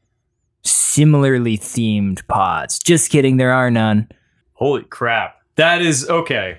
similarly 0.62 1.58
themed 1.58 2.26
pods? 2.28 2.78
Just 2.78 3.10
kidding, 3.10 3.36
there 3.36 3.52
are 3.52 3.70
none. 3.70 4.08
holy 4.54 4.84
crap! 4.84 5.36
That 5.56 5.82
is 5.82 6.08
okay. 6.08 6.58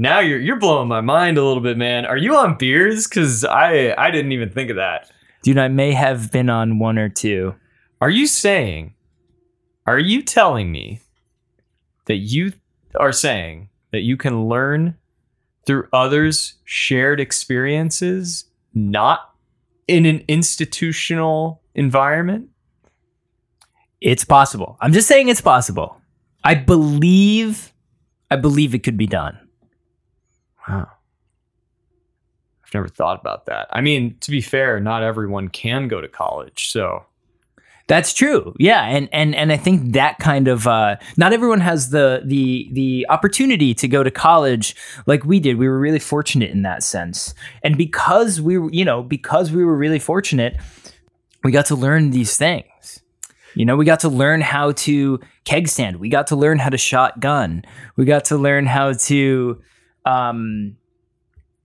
Now 0.00 0.20
you're 0.20 0.38
you're 0.38 0.60
blowing 0.60 0.86
my 0.86 1.00
mind 1.00 1.38
a 1.38 1.44
little 1.44 1.62
bit, 1.62 1.76
man. 1.76 2.06
Are 2.06 2.16
you 2.16 2.36
on 2.36 2.56
beers? 2.56 3.08
Because 3.08 3.44
I 3.44 3.94
I 3.98 4.12
didn't 4.12 4.30
even 4.30 4.48
think 4.48 4.70
of 4.70 4.76
that. 4.76 5.10
Dude, 5.42 5.58
I 5.58 5.66
may 5.66 5.92
have 5.92 6.30
been 6.30 6.48
on 6.48 6.78
one 6.78 6.98
or 6.98 7.08
two. 7.08 7.56
Are 8.00 8.08
you 8.08 8.28
saying? 8.28 8.94
Are 9.86 9.98
you 9.98 10.22
telling 10.22 10.70
me 10.70 11.00
that 12.06 12.16
you 12.16 12.52
are 12.94 13.12
saying 13.12 13.70
that 13.90 14.02
you 14.02 14.16
can 14.16 14.48
learn 14.48 14.96
through 15.66 15.88
others' 15.92 16.54
shared 16.64 17.18
experiences, 17.20 18.44
not 18.74 19.34
in 19.88 20.06
an 20.06 20.22
institutional 20.28 21.60
environment? 21.74 22.50
It's 24.00 24.24
possible. 24.24 24.76
I'm 24.80 24.92
just 24.92 25.08
saying 25.08 25.28
it's 25.28 25.40
possible. 25.40 26.00
I 26.44 26.54
believe 26.54 27.72
I 28.30 28.36
believe 28.36 28.74
it 28.74 28.84
could 28.84 28.96
be 28.96 29.06
done. 29.06 29.47
Wow. 30.66 30.88
I've 32.64 32.74
never 32.74 32.88
thought 32.88 33.20
about 33.20 33.46
that. 33.46 33.68
I 33.70 33.80
mean, 33.80 34.16
to 34.20 34.30
be 34.30 34.40
fair, 34.40 34.78
not 34.80 35.02
everyone 35.02 35.48
can 35.48 35.88
go 35.88 36.00
to 36.00 36.08
college. 36.08 36.70
So, 36.70 37.04
That's 37.86 38.12
true. 38.12 38.54
Yeah, 38.58 38.82
and 38.84 39.08
and 39.12 39.34
and 39.34 39.50
I 39.50 39.56
think 39.56 39.92
that 39.94 40.18
kind 40.18 40.46
of 40.48 40.66
uh, 40.66 40.96
not 41.16 41.32
everyone 41.32 41.60
has 41.60 41.88
the 41.88 42.20
the 42.26 42.68
the 42.72 43.06
opportunity 43.08 43.72
to 43.74 43.88
go 43.88 44.02
to 44.02 44.10
college 44.10 44.76
like 45.06 45.24
we 45.24 45.40
did. 45.40 45.56
We 45.56 45.66
were 45.68 45.78
really 45.78 45.98
fortunate 45.98 46.50
in 46.50 46.62
that 46.64 46.82
sense, 46.82 47.34
and 47.62 47.78
because 47.78 48.42
we 48.42 48.58
were, 48.58 48.70
you 48.70 48.84
know, 48.84 49.02
because 49.02 49.50
we 49.50 49.64
were 49.64 49.74
really 49.76 49.98
fortunate, 49.98 50.58
we 51.42 51.50
got 51.50 51.64
to 51.66 51.74
learn 51.74 52.10
these 52.10 52.36
things. 52.36 53.00
You 53.54 53.64
know, 53.64 53.76
we 53.76 53.86
got 53.86 54.00
to 54.00 54.10
learn 54.10 54.42
how 54.42 54.72
to 54.72 55.18
keg 55.46 55.68
stand. 55.68 55.96
We 55.96 56.10
got 56.10 56.26
to 56.26 56.36
learn 56.36 56.58
how 56.58 56.68
to 56.68 56.76
shotgun. 56.76 57.64
We 57.96 58.04
got 58.04 58.26
to 58.26 58.36
learn 58.36 58.66
how 58.66 58.92
to 58.92 59.62
um, 60.08 60.76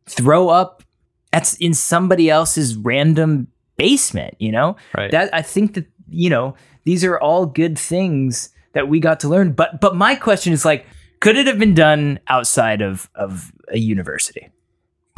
throw 0.06 0.50
up 0.50 0.84
at 1.32 1.56
in 1.60 1.74
somebody 1.74 2.30
else's 2.30 2.76
random 2.76 3.48
basement. 3.78 4.36
You 4.40 4.52
know, 4.52 4.76
right. 4.96 5.12
that 5.12 5.34
I 5.34 5.42
think 5.42 5.76
that 5.76 5.86
you 6.10 6.30
know 6.30 6.56
these 6.84 7.04
are 7.04 7.18
all 7.18 7.46
good 7.46 7.80
things 7.80 8.50
that 8.74 8.88
we 8.88 9.00
got 9.00 9.20
to 9.22 9.30
learn. 9.30 9.54
But 9.54 9.80
but 9.80 9.96
my 9.96 10.16
question 10.16 10.54
is 10.54 10.66
like, 10.66 10.86
could 11.22 11.38
it 11.38 11.48
have 11.48 11.58
been 11.58 11.74
done 11.74 12.20
outside 12.28 12.82
of 12.82 13.10
of 13.16 13.52
a 13.70 13.80
university? 13.80 14.50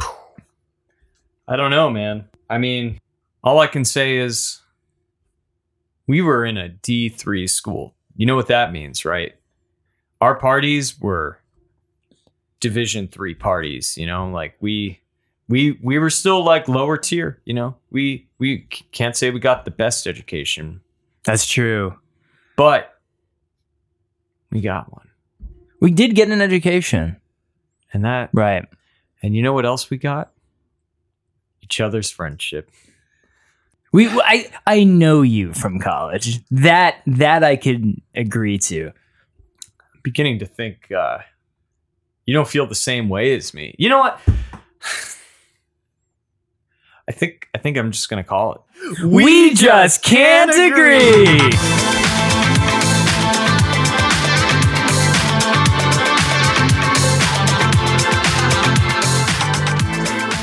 I 1.48 1.56
don't 1.56 1.70
know, 1.70 1.90
man. 1.90 2.28
I 2.48 2.58
mean, 2.58 3.00
all 3.42 3.58
I 3.58 3.66
can 3.66 3.84
say 3.84 4.16
is 4.18 4.60
we 6.06 6.22
were 6.22 6.44
in 6.44 6.56
a 6.56 6.68
D3 6.68 7.50
school. 7.50 7.94
You 8.16 8.24
know 8.24 8.36
what 8.36 8.46
that 8.46 8.72
means, 8.72 9.04
right? 9.04 9.34
Our 10.20 10.36
parties 10.36 10.98
were 10.98 11.40
division 12.60 13.08
3 13.08 13.34
parties, 13.34 13.96
you 13.98 14.06
know, 14.06 14.28
like 14.30 14.56
we 14.60 15.00
we 15.48 15.78
we 15.82 15.98
were 15.98 16.10
still 16.10 16.44
like 16.44 16.68
lower 16.68 16.96
tier, 16.96 17.40
you 17.44 17.54
know. 17.54 17.76
We 17.90 18.28
we 18.38 18.66
can't 18.92 19.16
say 19.16 19.30
we 19.30 19.40
got 19.40 19.64
the 19.64 19.70
best 19.70 20.06
education, 20.06 20.80
That's 21.24 21.46
true. 21.46 21.98
but 22.56 22.98
we 24.50 24.60
got 24.60 24.92
one. 24.92 25.08
We 25.80 25.90
did 25.90 26.14
get 26.14 26.30
an 26.30 26.40
education, 26.40 27.16
And 27.92 28.04
that 28.04 28.30
right? 28.32 28.64
and 29.22 29.34
you 29.36 29.42
know 29.42 29.52
what 29.52 29.66
else 29.66 29.88
we 29.90 29.96
got? 29.98 30.32
Each 31.62 31.80
other's 31.80 32.10
friendship. 32.10 32.70
We 33.92 34.08
I 34.08 34.50
I 34.66 34.84
know 34.84 35.22
you 35.22 35.52
from 35.52 35.78
college. 35.80 36.40
That 36.50 36.96
that 37.06 37.44
I 37.44 37.56
could 37.56 38.00
agree 38.14 38.58
to. 38.58 38.92
beginning 40.02 40.38
to 40.40 40.46
think 40.46 40.90
uh, 40.92 41.18
you 42.26 42.34
don't 42.34 42.48
feel 42.48 42.66
the 42.66 42.74
same 42.74 43.08
way 43.08 43.34
as 43.36 43.54
me. 43.54 43.74
You 43.78 43.88
know 43.88 44.00
what? 44.00 44.20
I 47.08 47.12
think 47.12 47.48
I 47.54 47.58
think 47.58 47.78
I'm 47.78 47.92
just 47.92 48.10
gonna 48.10 48.24
call 48.24 48.52
it. 48.54 48.60
We 49.04 49.54
just 49.54 50.02
can't 50.02 50.50
agree. 50.50 51.38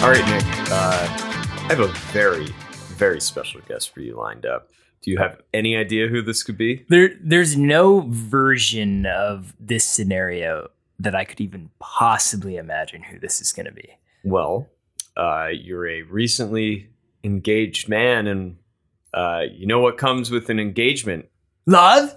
All 0.01 0.09
right, 0.09 0.25
Nick. 0.25 0.43
Uh, 0.71 1.07
I 1.09 1.67
have 1.69 1.81
a 1.81 1.87
very, 2.11 2.47
very 2.95 3.19
special 3.19 3.59
guest 3.67 3.93
for 3.93 3.99
you 3.99 4.15
lined 4.15 4.45
up. 4.45 4.69
Do 5.01 5.11
you 5.11 5.17
have 5.17 5.41
any 5.53 5.75
idea 5.75 6.07
who 6.07 6.21
this 6.21 6.43
could 6.43 6.57
be? 6.57 6.85
There 6.87 7.15
there's 7.21 7.57
no 7.57 8.05
version 8.07 9.05
of 9.05 9.53
this 9.59 9.83
scenario 9.83 10.69
that 10.99 11.15
I 11.15 11.25
could 11.25 11.41
even 11.41 11.69
possibly 11.79 12.57
imagine 12.57 13.03
who 13.03 13.19
this 13.19 13.41
is 13.41 13.51
going 13.51 13.65
to 13.65 13.71
be. 13.71 13.97
Well, 14.23 14.69
uh, 15.17 15.47
you're 15.51 15.87
a 15.87 16.03
recently 16.03 16.89
engaged 17.23 17.89
man, 17.89 18.27
and 18.27 18.57
uh, 19.13 19.41
you 19.51 19.65
know 19.65 19.79
what 19.79 19.97
comes 19.97 20.31
with 20.31 20.49
an 20.49 20.59
engagement? 20.59 21.29
Love? 21.65 22.15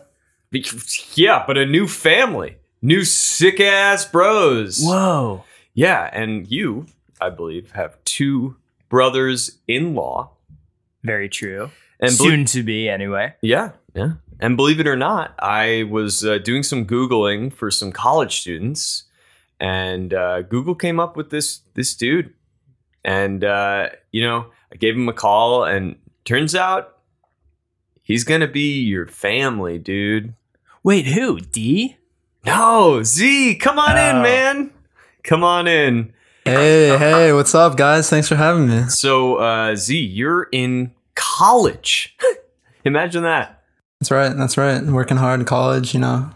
Yeah, 1.14 1.44
but 1.46 1.58
a 1.58 1.66
new 1.66 1.86
family, 1.86 2.56
new 2.80 3.04
sick 3.04 3.60
ass 3.60 4.06
bros. 4.06 4.80
Whoa. 4.82 5.44
Yeah, 5.74 6.08
and 6.12 6.50
you, 6.50 6.86
I 7.20 7.30
believe, 7.30 7.72
have 7.72 8.02
two 8.04 8.56
brothers 8.88 9.58
in 9.66 9.94
law. 9.94 10.30
Very 11.02 11.28
true. 11.28 11.70
And 12.00 12.12
Soon 12.12 12.44
to 12.46 12.62
be, 12.62 12.88
anyway. 12.88 13.34
Yeah, 13.42 13.72
yeah. 13.94 14.12
And 14.38 14.56
believe 14.56 14.80
it 14.80 14.86
or 14.86 14.96
not, 14.96 15.34
I 15.38 15.84
was 15.90 16.24
uh, 16.24 16.38
doing 16.38 16.62
some 16.62 16.84
googling 16.86 17.52
for 17.52 17.70
some 17.70 17.90
college 17.92 18.40
students, 18.40 19.04
and 19.58 20.12
uh, 20.12 20.42
Google 20.42 20.74
came 20.74 21.00
up 21.00 21.16
with 21.16 21.30
this 21.30 21.60
this 21.74 21.94
dude, 21.94 22.34
and 23.04 23.42
uh, 23.44 23.88
you 24.12 24.22
know, 24.22 24.46
I 24.72 24.76
gave 24.76 24.94
him 24.94 25.08
a 25.08 25.14
call, 25.14 25.64
and 25.64 25.96
turns 26.24 26.54
out 26.54 26.98
he's 28.02 28.24
gonna 28.24 28.46
be 28.48 28.80
your 28.82 29.06
family, 29.06 29.78
dude. 29.78 30.34
Wait, 30.82 31.06
who? 31.06 31.40
D? 31.40 31.96
No, 32.44 33.02
Z, 33.02 33.56
come 33.56 33.78
on 33.78 33.96
Oh. 33.96 34.10
in, 34.16 34.22
man. 34.22 34.70
Come 35.24 35.42
on 35.42 35.66
in. 35.66 36.12
Hey, 36.44 36.96
hey, 36.96 37.32
what's 37.32 37.54
up, 37.56 37.76
guys? 37.76 38.08
Thanks 38.08 38.28
for 38.28 38.36
having 38.36 38.68
me. 38.68 38.84
So, 38.88 39.36
uh, 39.36 39.74
Z, 39.74 39.98
you're 39.98 40.44
in 40.52 40.92
college. 41.16 42.16
Imagine 42.84 43.24
that. 43.24 43.55
That's 44.06 44.12
right. 44.12 44.36
That's 44.36 44.56
right. 44.56 44.84
Working 44.84 45.16
hard 45.16 45.40
in 45.40 45.46
college, 45.46 45.92
you 45.92 45.98
know, 45.98 46.30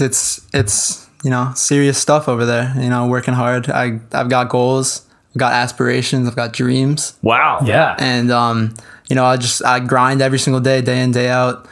It's 0.00 0.40
it's 0.54 1.06
you 1.22 1.28
know 1.28 1.52
serious 1.54 1.98
stuff 1.98 2.28
over 2.30 2.46
there. 2.46 2.72
You 2.78 2.88
know, 2.88 3.06
working 3.08 3.34
hard. 3.34 3.68
I 3.68 4.00
I've 4.12 4.30
got 4.30 4.48
goals. 4.48 5.06
I've 5.34 5.38
got 5.38 5.52
aspirations. 5.52 6.26
I've 6.26 6.34
got 6.36 6.54
dreams. 6.54 7.18
Wow. 7.20 7.58
Yeah. 7.62 7.94
and 7.98 8.30
um, 8.30 8.72
you 9.10 9.16
know, 9.16 9.26
I 9.26 9.36
just 9.36 9.62
I 9.66 9.80
grind 9.80 10.22
every 10.22 10.38
single 10.38 10.62
day, 10.62 10.80
day 10.80 11.02
in, 11.02 11.10
day 11.12 11.28
out, 11.28 11.68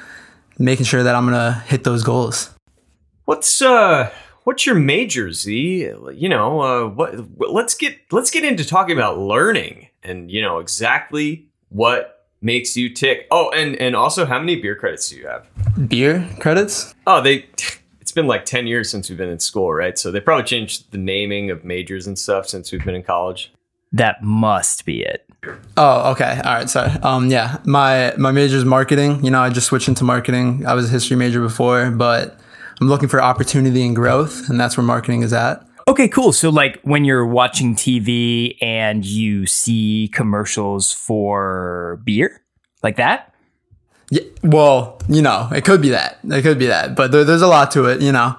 making 0.58 0.84
sure 0.84 1.02
that 1.02 1.14
I'm 1.14 1.24
gonna 1.24 1.64
hit 1.66 1.84
those 1.84 2.02
goals. 2.02 2.50
What's 3.24 3.62
uh 3.62 4.10
what's 4.44 4.66
your 4.66 4.74
major, 4.74 5.32
Z? 5.32 5.92
You 6.12 6.28
know, 6.28 6.60
uh 6.60 6.88
what 6.88 7.14
let's 7.38 7.74
get 7.74 7.96
let's 8.12 8.30
get 8.30 8.44
into 8.44 8.66
talking 8.66 8.94
about 8.94 9.18
learning 9.18 9.88
and 10.02 10.30
you 10.30 10.42
know 10.42 10.58
exactly 10.58 11.46
what 11.70 12.15
makes 12.40 12.76
you 12.76 12.92
tick. 12.92 13.26
Oh, 13.30 13.50
and 13.50 13.76
and 13.76 13.96
also 13.96 14.26
how 14.26 14.38
many 14.38 14.60
beer 14.60 14.74
credits 14.74 15.08
do 15.08 15.16
you 15.16 15.26
have? 15.26 15.46
Beer 15.88 16.28
credits? 16.40 16.94
Oh, 17.06 17.20
they 17.20 17.46
it's 18.00 18.12
been 18.12 18.28
like 18.28 18.44
10 18.44 18.68
years 18.68 18.88
since 18.88 19.08
we've 19.08 19.18
been 19.18 19.28
in 19.28 19.40
school, 19.40 19.72
right? 19.72 19.98
So 19.98 20.12
they 20.12 20.20
probably 20.20 20.44
changed 20.44 20.92
the 20.92 20.98
naming 20.98 21.50
of 21.50 21.64
majors 21.64 22.06
and 22.06 22.16
stuff 22.16 22.46
since 22.48 22.70
we've 22.70 22.84
been 22.84 22.94
in 22.94 23.02
college. 23.02 23.52
That 23.92 24.22
must 24.22 24.84
be 24.84 25.02
it. 25.02 25.28
Oh, 25.76 26.12
okay. 26.12 26.40
All 26.44 26.54
right. 26.54 26.70
Sorry. 26.70 26.90
Um, 27.02 27.30
yeah, 27.30 27.58
my 27.64 28.14
my 28.16 28.30
major 28.30 28.56
is 28.56 28.64
marketing. 28.64 29.24
You 29.24 29.30
know, 29.30 29.40
I 29.40 29.50
just 29.50 29.66
switched 29.66 29.88
into 29.88 30.04
marketing. 30.04 30.64
I 30.66 30.74
was 30.74 30.88
a 30.88 30.92
history 30.92 31.16
major 31.16 31.40
before, 31.40 31.90
but 31.90 32.38
I'm 32.80 32.88
looking 32.88 33.08
for 33.08 33.22
opportunity 33.22 33.84
and 33.84 33.96
growth, 33.96 34.48
and 34.48 34.60
that's 34.60 34.76
where 34.76 34.84
marketing 34.84 35.22
is 35.22 35.32
at. 35.32 35.65
Okay, 35.88 36.08
cool. 36.08 36.32
So, 36.32 36.50
like, 36.50 36.80
when 36.82 37.04
you're 37.04 37.26
watching 37.26 37.76
TV 37.76 38.56
and 38.60 39.04
you 39.04 39.46
see 39.46 40.10
commercials 40.12 40.92
for 40.92 42.00
beer, 42.04 42.42
like 42.82 42.96
that? 42.96 43.32
Yeah. 44.10 44.22
Well, 44.42 45.00
you 45.08 45.22
know, 45.22 45.48
it 45.54 45.64
could 45.64 45.80
be 45.80 45.90
that. 45.90 46.18
It 46.24 46.42
could 46.42 46.58
be 46.58 46.66
that, 46.66 46.96
but 46.96 47.12
there, 47.12 47.24
there's 47.24 47.42
a 47.42 47.46
lot 47.46 47.70
to 47.72 47.86
it. 47.86 48.00
You 48.00 48.12
know, 48.12 48.36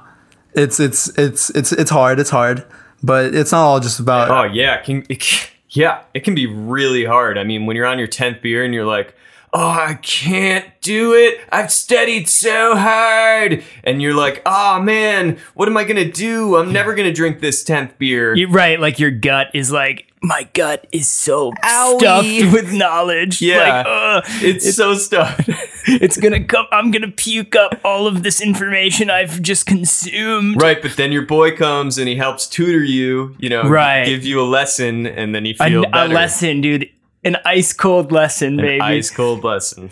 it's 0.54 0.80
it's 0.80 1.08
it's 1.18 1.50
it's 1.51 1.72
it's 1.72 1.92
hard. 1.92 2.20
It's 2.20 2.30
hard, 2.30 2.66
but 3.04 3.34
it's 3.34 3.51
not 3.51 3.63
all 3.63 3.80
just 3.80 4.00
about. 4.00 4.30
Oh 4.30 4.51
yeah, 4.51 4.75
it 4.75 4.86
can, 4.86 5.06
it 5.10 5.20
can 5.20 5.50
yeah, 5.70 6.04
it 6.13 6.24
can 6.24 6.36
be 6.36 6.48
really 6.48 7.06
hard. 7.06 7.38
I 7.38 7.44
mean, 7.44 7.66
when 7.66 7.75
you're 7.75 7.86
on 7.86 8.00
your 8.00 8.08
10th 8.08 8.42
beer 8.42 8.63
and 8.63 8.74
you're 8.74 8.86
like, 8.86 9.16
"Oh, 9.54 9.70
I 9.70 9.96
can't 10.01 10.66
do 10.82 11.13
it. 11.13 11.39
I've 11.51 11.72
studied 11.72 12.27
so 12.30 12.75
hard." 12.75 13.63
And 13.84 14.01
you're 14.01 14.13
like, 14.16 14.42
"Oh 14.46 14.82
man, 14.82 15.38
what 15.54 15.68
am 15.68 15.77
I 15.77 15.84
going 15.84 15.96
to 15.98 16.12
do? 16.12 16.56
I'm 16.58 16.72
never 16.74 16.94
going 16.96 17.08
to 17.08 17.13
drink 17.13 17.39
this 17.39 17.63
10th 17.63 17.98
beer." 17.98 18.36
You're 18.36 18.50
right. 18.50 18.80
Like, 18.80 19.00
your 19.00 19.12
gut 19.12 19.48
is 19.54 19.72
like, 19.72 20.06
my 20.22 20.48
gut 20.54 20.88
is 20.92 21.08
so 21.08 21.51
Owie. 21.63 22.00
stuffed 22.00 22.54
with 22.54 22.74
knowledge. 22.74 23.39
Yeah. 23.42 23.58
Like, 23.58 23.86
ugh, 23.88 24.24
it's, 24.42 24.75
so 24.75 24.96
stuffed. 24.96 25.48
it's 25.88 26.18
gonna 26.20 26.44
come. 26.44 26.66
I'm 26.72 26.89
gonna 26.89 27.12
puke 27.12 27.56
up 27.56 27.80
all 27.86 28.08
of 28.08 28.24
this 28.24 28.42
information 28.42 29.12
I've 29.12 29.42
just 29.44 29.68
consumed. 29.68 30.60
right, 30.62 30.82
but 30.82 30.98
then 30.98 31.12
your 31.12 31.22
boy 31.22 31.56
comes 31.56 32.00
and 32.00 32.08
he 32.10 32.16
helps 32.16 32.48
tutor 32.48 32.84
you, 32.84 33.36
you 33.39 33.48
know, 33.50 33.63
Right. 33.70 34.06
give 34.06 34.25
you 34.25 34.42
a 34.42 34.44
lesson 34.44 35.06
and 35.06 35.36
then 35.36 35.46
you 35.46 35.54
A, 35.60 35.70
feel 35.70 35.84
a 35.84 35.89
better. 35.89 36.13
lesson, 36.13 36.62
dude. 36.62 36.89
An 37.27 37.36
ice 37.43 37.74
cold 37.74 38.13
lesson, 38.13 38.57
An 38.57 38.65
baby. 38.65 38.81
ice 38.81 39.12
cold 39.12 39.43
lesson. 39.43 39.89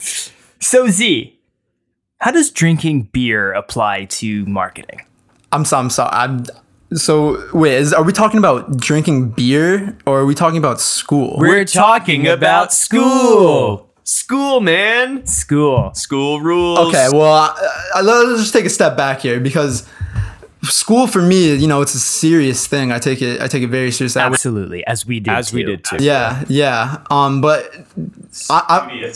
So 0.61 0.87
Z, 0.87 1.37
how 2.19 2.31
does 2.31 2.49
drinking 2.49 3.09
beer 3.11 3.51
apply 3.51 4.05
to 4.05 4.45
marketing? 4.45 5.01
I'm 5.51 5.65
so 5.65 5.77
I'm 5.77 5.89
sorry. 5.89 6.11
I'm 6.13 6.45
so 6.93 7.43
wait. 7.53 7.73
Is, 7.73 7.91
are 7.91 8.03
we 8.03 8.13
talking 8.13 8.37
about 8.37 8.77
drinking 8.77 9.31
beer 9.31 9.97
or 10.05 10.21
are 10.21 10.25
we 10.25 10.33
talking 10.33 10.57
about 10.57 10.79
school? 10.79 11.35
We're 11.37 11.65
talking 11.65 12.25
about 12.25 12.71
school. 12.71 13.89
School, 14.05 14.61
man. 14.61 15.25
School. 15.25 15.91
School 15.93 16.39
rules. 16.39 16.79
Okay, 16.87 17.09
well, 17.11 17.33
I, 17.33 17.89
I, 17.95 18.01
let's 18.01 18.39
just 18.39 18.53
take 18.53 18.63
a 18.65 18.69
step 18.69 18.95
back 18.95 19.19
here 19.19 19.41
because 19.41 19.85
school 20.65 21.07
for 21.07 21.21
me, 21.21 21.55
you 21.55 21.67
know, 21.67 21.81
it's 21.81 21.95
a 21.95 21.99
serious 21.99 22.67
thing. 22.67 22.91
I 22.91 22.99
take 22.99 23.21
it, 23.21 23.41
I 23.41 23.47
take 23.47 23.63
it 23.63 23.69
very 23.69 23.91
seriously. 23.91 24.21
Absolutely, 24.21 24.85
as 24.85 25.05
we 25.05 25.19
did. 25.19 25.33
As 25.33 25.53
we 25.53 25.63
did 25.63 25.83
too. 25.83 25.97
yeah, 25.99 26.43
yeah. 26.47 27.03
Um, 27.09 27.41
but 27.41 27.73
I, 28.49 28.87
I, 28.89 29.13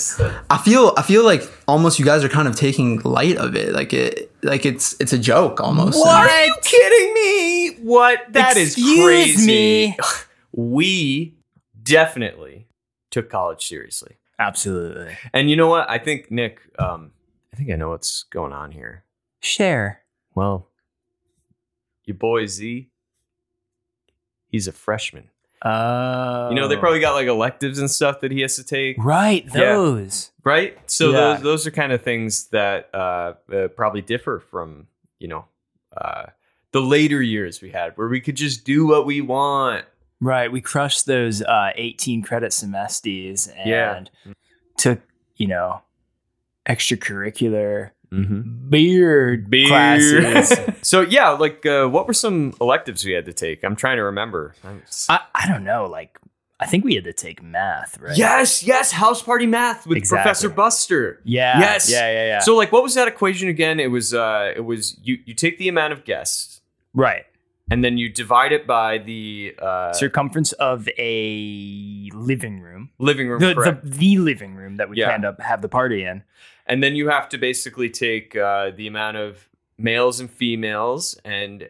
I 0.49 0.57
feel, 0.57 0.93
I 0.97 1.01
feel 1.01 1.23
like 1.23 1.43
almost 1.67 1.99
you 1.99 2.05
guys 2.05 2.23
are 2.23 2.29
kind 2.29 2.47
of 2.47 2.55
taking 2.55 2.99
light 2.99 3.37
of 3.37 3.55
it, 3.55 3.73
like 3.73 3.93
it, 3.93 4.31
like 4.43 4.65
it's, 4.65 4.95
it's 4.99 5.13
a 5.13 5.19
joke 5.19 5.59
almost. 5.61 5.99
What? 5.99 6.29
Are 6.29 6.45
you 6.45 6.55
kidding 6.63 7.13
me? 7.13 7.69
What? 7.83 8.19
That 8.29 8.57
is 8.57 8.71
Excuse 8.73 9.03
crazy. 9.03 9.47
me. 9.47 9.97
We 10.51 11.35
definitely 11.83 12.67
took 13.11 13.29
college 13.29 13.65
seriously. 13.67 14.17
Absolutely. 14.39 15.15
And 15.31 15.49
you 15.49 15.55
know 15.55 15.67
what? 15.67 15.89
I 15.89 15.99
think 15.99 16.31
Nick, 16.31 16.59
um, 16.79 17.11
I 17.53 17.55
think 17.57 17.69
I 17.71 17.75
know 17.75 17.89
what's 17.89 18.23
going 18.23 18.51
on 18.51 18.71
here. 18.71 19.03
Share. 19.41 20.01
Well, 20.33 20.68
your 22.09 22.17
boy 22.17 22.45
Z, 22.47 22.89
he's 24.47 24.67
a 24.67 24.71
freshman. 24.73 25.29
Uh, 25.61 26.47
You 26.49 26.55
know, 26.55 26.67
they 26.67 26.75
probably 26.77 26.99
got 26.99 27.13
like 27.13 27.27
electives 27.27 27.79
and 27.79 27.89
stuff 27.89 28.21
that 28.21 28.31
he 28.31 28.41
has 28.41 28.55
to 28.57 28.63
take, 28.63 28.97
right 28.99 29.45
Yeah. 29.45 29.73
those. 29.75 30.31
right? 30.43 30.77
So 30.89 31.11
Yeah. 31.11 31.17
those 31.17 31.41
those 31.41 31.67
are 31.67 31.71
kind 31.71 31.91
of 31.93 32.01
things 32.01 32.47
that 32.47 32.89
uh, 32.93 33.33
uh, 33.53 33.67
probably 33.69 34.01
differ 34.01 34.39
from 34.39 34.87
you 35.19 35.27
know 35.27 35.45
uh, 35.95 36.27
the 36.71 36.81
later 36.81 37.21
years 37.21 37.61
we 37.61 37.71
had, 37.71 37.97
where 37.97 38.07
we 38.07 38.21
could 38.21 38.35
just 38.35 38.65
do 38.65 38.85
what 38.87 39.05
we 39.05 39.21
want. 39.21 39.85
Right, 40.21 40.51
we 40.51 40.59
crushed 40.61 41.05
those 41.05 41.41
uh, 41.41 41.71
18 41.75 42.21
credit 42.23 42.51
semesters 42.53 43.47
and 43.47 44.09
Yeah. 44.25 44.33
took, 44.77 44.99
you 45.37 45.47
know, 45.47 45.81
extracurricular 46.67 47.91
Mm-hmm. 48.11 48.69
beer, 48.69 49.45
classes. 49.67 50.57
so 50.81 51.01
yeah, 51.01 51.29
like 51.29 51.65
uh, 51.65 51.87
what 51.87 52.07
were 52.07 52.13
some 52.13 52.53
electives 52.59 53.05
we 53.05 53.11
had 53.11 53.25
to 53.25 53.33
take? 53.33 53.63
I'm 53.63 53.75
trying 53.75 53.97
to 53.97 54.03
remember. 54.03 54.55
I, 55.09 55.19
I 55.35 55.47
don't 55.47 55.63
know, 55.63 55.85
like 55.85 56.17
I 56.59 56.65
think 56.65 56.83
we 56.83 56.95
had 56.95 57.03
to 57.05 57.13
take 57.13 57.41
math, 57.43 57.99
right? 57.99 58.17
Yes, 58.17 58.63
yes, 58.63 58.91
house 58.91 59.21
party 59.21 59.45
math 59.45 59.85
with 59.87 59.97
Exactly. 59.97 60.23
Professor 60.23 60.49
Buster. 60.49 61.21
Yeah. 61.23 61.59
Yes. 61.59 61.89
Yeah, 61.89 62.11
yeah, 62.11 62.25
yeah. 62.25 62.39
So 62.39 62.55
like 62.55 62.71
what 62.71 62.83
was 62.83 62.95
that 62.95 63.07
equation 63.07 63.47
again? 63.47 63.79
It 63.79 63.91
was 63.91 64.13
uh 64.13 64.53
it 64.55 64.61
was 64.65 64.97
you 65.03 65.19
you 65.25 65.33
take 65.33 65.57
the 65.57 65.67
amount 65.69 65.93
of 65.93 66.03
guests 66.03 66.61
right. 66.93 67.25
and 67.71 67.83
then 67.83 67.97
you 67.97 68.09
divide 68.09 68.51
it 68.51 68.65
by 68.67 68.97
the 68.97 69.55
uh 69.61 69.93
Circumference 69.93 70.51
of 70.53 70.89
a 70.97 72.09
living 72.13 72.59
room. 72.59 72.89
living 72.97 73.29
room 73.29 73.39
The, 73.39 73.53
the 73.53 73.79
the 73.89 74.17
living 74.17 74.55
room 74.55 74.77
that 74.77 74.89
we 74.89 74.97
Yeah. 74.97 75.15
planned 75.15 75.23
to 75.37 75.43
have 75.43 75.61
the 75.61 75.69
party 75.69 76.03
in. 76.03 76.23
And 76.69 76.81
then 76.83 76.95
you 76.95 77.09
have 77.09 77.27
to 77.29 77.37
basically 77.37 77.89
take 77.89 78.35
uh, 78.35 78.71
the 78.75 78.87
amount 78.87 79.17
of 79.17 79.49
males 79.77 80.19
and 80.19 80.29
females 80.29 81.19
and 81.25 81.67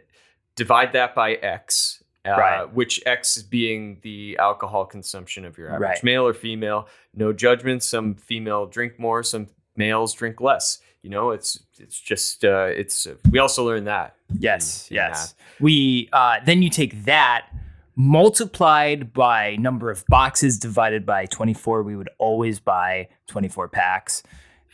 divide 0.56 0.94
that 0.94 1.16
by 1.16 1.34
X. 1.34 2.04
Uh, 2.26 2.32
Right. 2.38 2.74
Which 2.74 3.02
X 3.06 3.38
is 3.38 3.44
being 3.44 4.00
the 4.02 4.38
alcohol 4.38 4.86
consumption 4.86 5.46
of 5.46 5.58
your 5.58 5.70
average 5.70 5.90
Right. 5.90 6.04
male 6.04 6.28
or 6.28 6.34
female. 6.34 6.88
No 7.16 7.32
judgment. 7.34 7.82
Some 7.82 8.16
female 8.16 8.66
drink 8.68 9.00
more. 9.00 9.24
Some 9.24 9.48
males 9.78 10.14
drink 10.14 10.42
less. 10.42 10.80
You 11.02 11.10
know, 11.10 11.32
it's 11.32 11.60
it's 11.80 11.98
just 11.98 12.44
uh, 12.44 12.66
it's. 12.66 13.08
we 13.32 13.40
also 13.40 13.66
learned 13.66 13.88
that. 13.88 14.16
Yes, 14.38 14.90
in 14.92 14.96
yes. 14.96 15.34
We 15.62 16.10
uh, 16.12 16.40
then 16.46 16.62
you 16.62 16.70
take 16.70 17.06
that 17.06 17.48
multiplied 17.96 19.14
by 19.14 19.56
number 19.58 19.90
of 19.92 20.04
boxes 20.08 20.60
divided 20.60 21.06
by 21.06 21.26
24. 21.26 21.84
We 21.84 21.96
would 21.96 22.10
always 22.18 22.60
buy 22.60 23.08
24 23.28 23.70
packs. 23.70 24.24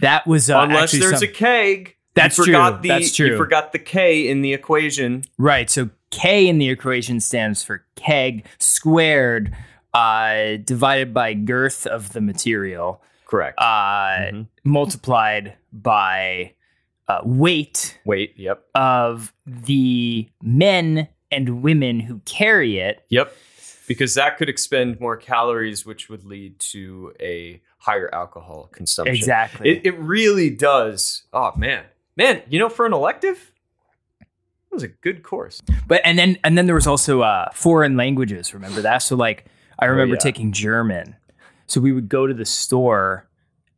That 0.02 0.26
was 0.28 0.50
uh, 0.50 0.60
Unless 0.62 0.92
there's 0.94 1.20
some- 1.20 1.24
a 1.30 1.32
keg. 1.32 1.96
That's 2.16 2.38
you 2.38 2.46
forgot 2.46 2.70
true. 2.76 2.82
The, 2.84 2.88
That's 2.90 3.14
true. 3.16 3.28
You 3.32 3.38
forgot 3.38 3.72
the 3.74 3.80
K 3.80 4.28
in 4.30 4.42
the 4.42 4.54
equation. 4.54 5.24
right. 5.38 5.70
So 5.70 5.90
K 6.12 6.48
in 6.48 6.60
the 6.60 6.70
equation 6.70 7.20
stands 7.20 7.62
for 7.62 7.84
keg 7.98 8.46
squared 8.58 9.54
uh, 9.94 10.58
divided 10.64 11.14
by 11.14 11.34
girth 11.34 11.86
of 11.88 12.14
the 12.14 12.22
material 12.22 13.02
Correct. 13.26 13.58
uh, 13.60 14.32
Mhm. 14.32 14.48
multiplied 14.64 15.56
by 15.74 16.54
uh, 17.08 17.20
weight 17.24 18.00
Wait. 18.06 18.34
Yep. 18.38 18.64
of 18.76 19.34
the 19.46 20.28
men 20.42 21.08
and 21.32 21.62
women 21.62 22.00
who 22.00 22.20
carry 22.26 22.80
it. 22.80 23.04
Yep. 23.10 23.36
Because 23.88 24.16
that 24.16 24.38
could 24.38 24.50
expend 24.50 25.00
more 25.00 25.18
calories, 25.18 25.86
which 25.86 26.10
would 26.10 26.26
lead 26.26 26.60
to 26.72 27.14
a 27.20 27.62
higher 27.78 28.14
alcohol 28.14 28.70
consumption. 28.72 29.16
Exactly. 29.16 29.70
It, 29.70 29.86
it 29.86 30.00
really 30.00 30.50
does. 30.50 31.24
Oh, 31.32 31.52
man. 31.56 31.86
Man, 32.18 32.42
you 32.50 32.58
know, 32.60 32.70
for 32.70 32.86
an 32.86 32.94
elective, 32.94 33.52
it 34.22 34.28
was 34.72 34.84
a 34.84 34.88
good 34.88 35.22
course. 35.22 35.62
But 35.88 36.02
and 36.04 36.18
then 36.18 36.38
and 36.44 36.58
then 36.58 36.66
there 36.66 36.76
was 36.76 36.88
also 36.88 37.22
uh, 37.22 37.50
foreign 37.54 37.98
languages. 37.98 38.54
Remember 38.54 38.82
that? 38.82 39.00
So 39.00 39.16
like 39.16 39.46
I 39.80 39.86
remember 39.86 40.16
yeah. 40.16 40.20
taking 40.20 40.52
German. 40.52 41.16
So 41.68 41.82
we 41.82 41.92
would 41.92 42.08
go 42.10 42.26
to 42.26 42.34
the 42.34 42.46
store 42.46 43.30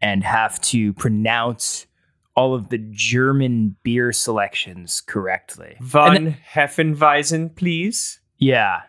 and 0.01 0.23
have 0.23 0.61
to 0.61 0.93
pronounce 0.93 1.87
all 2.35 2.53
of 2.53 2.69
the 2.69 2.77
German 2.91 3.75
beer 3.81 4.11
selections 4.11 5.01
correctly. 5.01 5.75
Von 5.81 6.13
then- 6.13 6.37
Heffenweisen, 6.53 7.55
please. 7.55 8.19
yeah. 8.37 8.81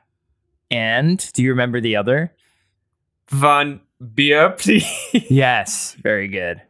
And 0.70 1.30
do 1.32 1.42
you 1.42 1.50
remember 1.50 1.80
the 1.80 1.96
other? 1.96 2.32
Von 3.30 3.80
please. 4.58 4.86
yes, 5.30 5.94
very 6.02 6.28
good. 6.28 6.62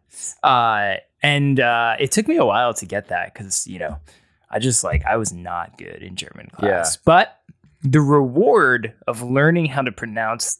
Uh, 0.42 0.94
and 1.22 1.60
uh, 1.60 1.96
it 1.98 2.10
took 2.12 2.26
me 2.28 2.36
a 2.36 2.44
while 2.44 2.74
to 2.74 2.86
get 2.86 3.08
that 3.08 3.32
because 3.34 3.66
you 3.66 3.78
know 3.78 3.98
I 4.50 4.58
just 4.58 4.82
like 4.84 5.04
I 5.04 5.16
was 5.16 5.32
not 5.32 5.76
good 5.78 6.02
in 6.02 6.16
German 6.16 6.48
class. 6.48 6.94
yeah. 6.96 7.00
But 7.04 7.40
the 7.82 8.00
reward 8.00 8.92
of 9.06 9.22
learning 9.22 9.66
how 9.66 9.82
to 9.82 9.92
pronounce 9.92 10.58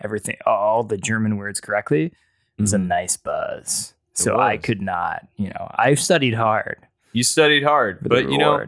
everything 0.00 0.36
all 0.46 0.82
the 0.82 0.96
German 0.98 1.36
words 1.36 1.60
correctly 1.60 2.12
was 2.58 2.72
a 2.74 2.78
Mhm. 2.78 2.86
nice 2.88 3.16
buzz. 3.16 3.94
It 4.12 4.18
So 4.18 4.38
I 4.38 4.56
could 4.58 4.82
not, 4.82 5.26
you 5.36 5.48
know, 5.48 5.70
I 5.76 5.94
studied 5.94 6.34
hard. 6.34 6.86
You 7.12 7.22
studied 7.22 7.62
hard, 7.62 8.00
but 8.02 8.30
you 8.30 8.36
know, 8.38 8.66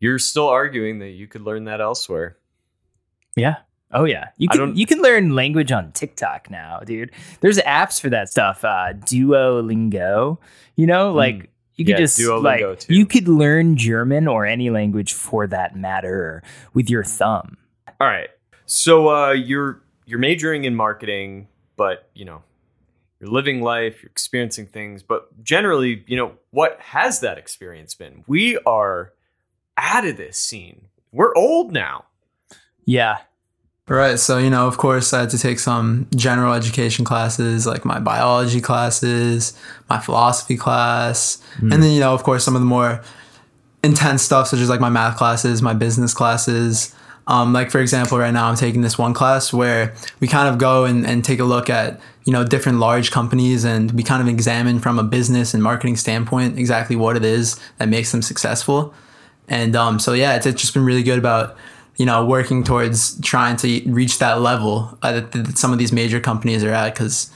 you're 0.00 0.18
still 0.18 0.48
arguing 0.48 0.98
that 0.98 1.10
you 1.10 1.26
could 1.26 1.42
learn 1.42 1.64
that 1.64 1.80
elsewhere. 1.80 2.36
Yeah. 3.36 3.56
Oh 3.92 4.04
yeah. 4.04 4.28
You 4.36 4.48
can 4.48 4.76
you 4.76 4.86
can 4.86 5.00
learn 5.00 5.34
language 5.34 5.70
on 5.70 5.92
TikTok 5.92 6.50
now, 6.50 6.80
dude. 6.80 7.12
There's 7.40 7.58
apps 7.58 8.00
for 8.00 8.10
that 8.10 8.28
stuff. 8.28 8.64
Uh 8.64 8.92
Duolingo. 8.94 10.38
You 10.74 10.86
know, 10.86 11.12
like 11.12 11.50
you 11.76 11.84
could 11.84 11.92
Hmm. 11.94 12.00
Yeah, 12.00 12.04
just 12.04 12.18
Duolingo, 12.18 12.42
like 12.42 12.78
too. 12.80 12.94
you 12.94 13.06
could 13.06 13.28
learn 13.28 13.76
German 13.76 14.26
or 14.26 14.44
any 14.46 14.70
language 14.70 15.12
for 15.12 15.46
that 15.46 15.76
matter 15.76 16.42
with 16.74 16.90
your 16.90 17.04
thumb. 17.04 17.58
All 18.00 18.08
right. 18.08 18.30
So 18.66 19.08
uh, 19.14 19.32
you're 19.32 19.82
you're 20.06 20.18
majoring 20.18 20.64
in 20.64 20.74
marketing, 20.74 21.48
but 21.76 22.08
you 22.14 22.24
know, 22.24 22.42
you're 23.20 23.30
living 23.30 23.60
life, 23.62 24.02
you're 24.02 24.10
experiencing 24.10 24.66
things, 24.66 25.02
but 25.02 25.42
generally, 25.44 26.04
you 26.06 26.16
know, 26.16 26.32
what 26.50 26.78
has 26.80 27.20
that 27.20 27.38
experience 27.38 27.94
been? 27.94 28.24
We 28.26 28.58
are 28.66 29.12
out 29.76 30.06
of 30.06 30.16
this 30.16 30.38
scene. 30.38 30.88
We're 31.12 31.34
old 31.36 31.72
now. 31.72 32.04
Yeah. 32.86 33.18
Right. 33.88 34.18
So, 34.18 34.38
you 34.38 34.50
know, 34.50 34.66
of 34.66 34.78
course, 34.78 35.12
I 35.12 35.20
had 35.20 35.30
to 35.30 35.38
take 35.38 35.60
some 35.60 36.08
general 36.16 36.54
education 36.54 37.04
classes, 37.04 37.66
like 37.66 37.84
my 37.84 38.00
biology 38.00 38.60
classes, 38.60 39.56
my 39.88 40.00
philosophy 40.00 40.56
class, 40.56 41.40
and 41.72 41.82
then, 41.82 41.92
you 41.92 42.00
know, 42.00 42.12
of 42.12 42.24
course, 42.24 42.44
some 42.44 42.56
of 42.56 42.62
the 42.62 42.66
more 42.66 43.02
intense 43.84 44.22
stuff, 44.22 44.48
such 44.48 44.58
as 44.58 44.68
like 44.68 44.80
my 44.80 44.88
math 44.88 45.16
classes, 45.16 45.62
my 45.62 45.72
business 45.72 46.14
classes. 46.14 46.92
Um, 47.28 47.52
like, 47.52 47.70
for 47.70 47.80
example, 47.80 48.18
right 48.18 48.32
now 48.32 48.48
I'm 48.48 48.56
taking 48.56 48.82
this 48.82 48.98
one 48.98 49.14
class 49.14 49.52
where 49.52 49.94
we 50.18 50.26
kind 50.26 50.48
of 50.48 50.58
go 50.58 50.84
and, 50.84 51.06
and 51.06 51.24
take 51.24 51.38
a 51.38 51.44
look 51.44 51.70
at, 51.70 52.00
you 52.24 52.32
know, 52.32 52.42
different 52.42 52.78
large 52.78 53.12
companies 53.12 53.64
and 53.64 53.92
we 53.92 54.02
kind 54.02 54.20
of 54.20 54.26
examine 54.26 54.80
from 54.80 54.98
a 54.98 55.04
business 55.04 55.54
and 55.54 55.62
marketing 55.62 55.96
standpoint 55.96 56.58
exactly 56.58 56.96
what 56.96 57.16
it 57.16 57.24
is 57.24 57.58
that 57.78 57.88
makes 57.88 58.10
them 58.10 58.22
successful. 58.22 58.92
And 59.48 59.76
um, 59.76 60.00
so, 60.00 60.12
yeah, 60.12 60.34
it's, 60.34 60.46
it's 60.46 60.60
just 60.60 60.74
been 60.74 60.84
really 60.84 61.04
good 61.04 61.18
about, 61.18 61.56
you 61.96 62.06
know, 62.06 62.24
working 62.26 62.62
towards 62.62 63.20
trying 63.20 63.56
to 63.56 63.82
reach 63.86 64.18
that 64.18 64.40
level 64.40 64.98
uh, 65.02 65.12
that, 65.12 65.32
that 65.32 65.58
some 65.58 65.72
of 65.72 65.78
these 65.78 65.92
major 65.92 66.20
companies 66.20 66.62
are 66.62 66.72
at 66.72 66.94
because, 66.94 67.30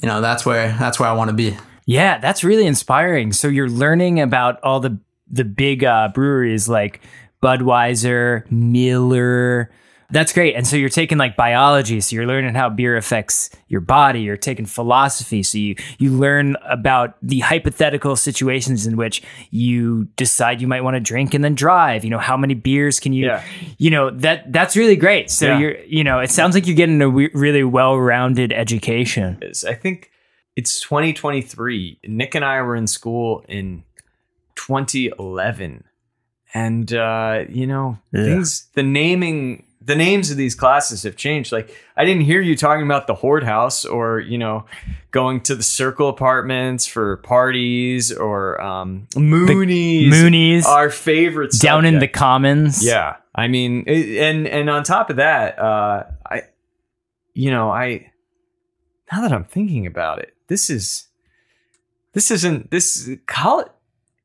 you 0.00 0.08
know, 0.08 0.20
that's 0.20 0.44
where 0.44 0.76
that's 0.78 1.00
where 1.00 1.08
I 1.08 1.12
want 1.12 1.28
to 1.30 1.34
be. 1.34 1.56
Yeah, 1.86 2.18
that's 2.18 2.44
really 2.44 2.66
inspiring. 2.66 3.32
So 3.32 3.48
you're 3.48 3.68
learning 3.68 4.20
about 4.20 4.62
all 4.62 4.80
the 4.80 4.98
the 5.30 5.44
big 5.44 5.82
uh, 5.82 6.10
breweries 6.14 6.68
like 6.68 7.00
Budweiser, 7.42 8.50
Miller. 8.50 9.70
That's 10.12 10.32
great. 10.32 10.54
And 10.54 10.66
so 10.66 10.76
you're 10.76 10.88
taking 10.90 11.18
like 11.18 11.36
biology, 11.36 12.00
so 12.02 12.14
you're 12.14 12.26
learning 12.26 12.54
how 12.54 12.68
beer 12.68 12.96
affects 12.96 13.48
your 13.68 13.80
body. 13.80 14.20
You're 14.20 14.36
taking 14.36 14.66
philosophy, 14.66 15.42
so 15.42 15.56
you 15.58 15.74
you 15.98 16.10
learn 16.12 16.56
about 16.68 17.16
the 17.22 17.40
hypothetical 17.40 18.14
situations 18.14 18.86
in 18.86 18.96
which 18.96 19.22
you 19.50 20.04
decide 20.16 20.60
you 20.60 20.68
might 20.68 20.82
want 20.84 20.94
to 20.96 21.00
drink 21.00 21.32
and 21.34 21.42
then 21.42 21.54
drive. 21.54 22.04
You 22.04 22.10
know, 22.10 22.18
how 22.18 22.36
many 22.36 22.54
beers 22.54 23.00
can 23.00 23.12
you 23.14 23.26
Yeah. 23.26 23.42
you 23.78 23.90
know, 23.90 24.10
that 24.10 24.52
that's 24.52 24.76
really 24.76 24.96
great. 24.96 25.30
So 25.30 25.46
Yeah. 25.46 25.58
you're 25.58 25.76
you 25.86 26.04
know, 26.04 26.20
it 26.20 26.30
sounds 26.30 26.54
like 26.54 26.66
you're 26.66 26.76
getting 26.76 27.00
a 27.02 27.08
really 27.08 27.64
well-rounded 27.64 28.52
education. 28.52 29.38
I 29.66 29.74
think 29.74 30.10
it's 30.56 30.80
2023. 30.82 32.00
Nick 32.06 32.34
and 32.34 32.44
I 32.44 32.60
were 32.60 32.76
in 32.76 32.86
school 32.86 33.42
in 33.48 33.84
2011, 34.56 35.84
and 36.54 36.92
uh, 36.92 37.44
you 37.48 37.66
know 37.66 37.98
Yeah. 38.12 38.24
things. 38.24 38.68
The 38.74 38.82
naming, 38.82 39.64
the 39.84 39.96
names 39.96 40.30
of 40.30 40.36
these 40.36 40.54
classes 40.54 41.02
have 41.02 41.16
changed. 41.16 41.52
Like 41.52 41.76
I 41.96 42.04
didn't 42.04 42.22
hear 42.22 42.40
you 42.40 42.56
talking 42.56 42.84
about 42.84 43.06
the 43.06 43.14
Horde 43.14 43.44
House 43.44 43.84
or 43.84 44.20
you 44.20 44.38
know 44.38 44.64
going 45.10 45.40
to 45.42 45.54
the 45.54 45.62
Circle 45.62 46.08
Apartments 46.08 46.86
for 46.86 47.18
parties 47.18 48.12
or 48.12 48.60
um, 48.60 49.06
Moonies. 49.14 50.08
Moonies 50.08 50.64
our 50.64 50.90
favorite 50.90 51.52
down 51.58 51.84
in 51.84 51.98
the 51.98 52.08
commons. 52.08 52.84
Yeah, 52.84 53.16
I 53.34 53.48
mean, 53.48 53.84
and 53.88 54.46
and 54.46 54.70
on 54.70 54.84
top 54.84 55.10
of 55.10 55.16
that, 55.16 55.58
uh, 55.58 56.04
I, 56.30 56.42
you 57.34 57.50
know, 57.50 57.70
I 57.70 58.10
now 59.10 59.22
that 59.22 59.32
I'm 59.32 59.44
thinking 59.44 59.86
about 59.86 60.18
it, 60.18 60.34
this 60.48 60.70
is 60.70 61.08
this 62.12 62.30
isn't 62.30 62.70
this 62.70 63.10
college 63.26 63.68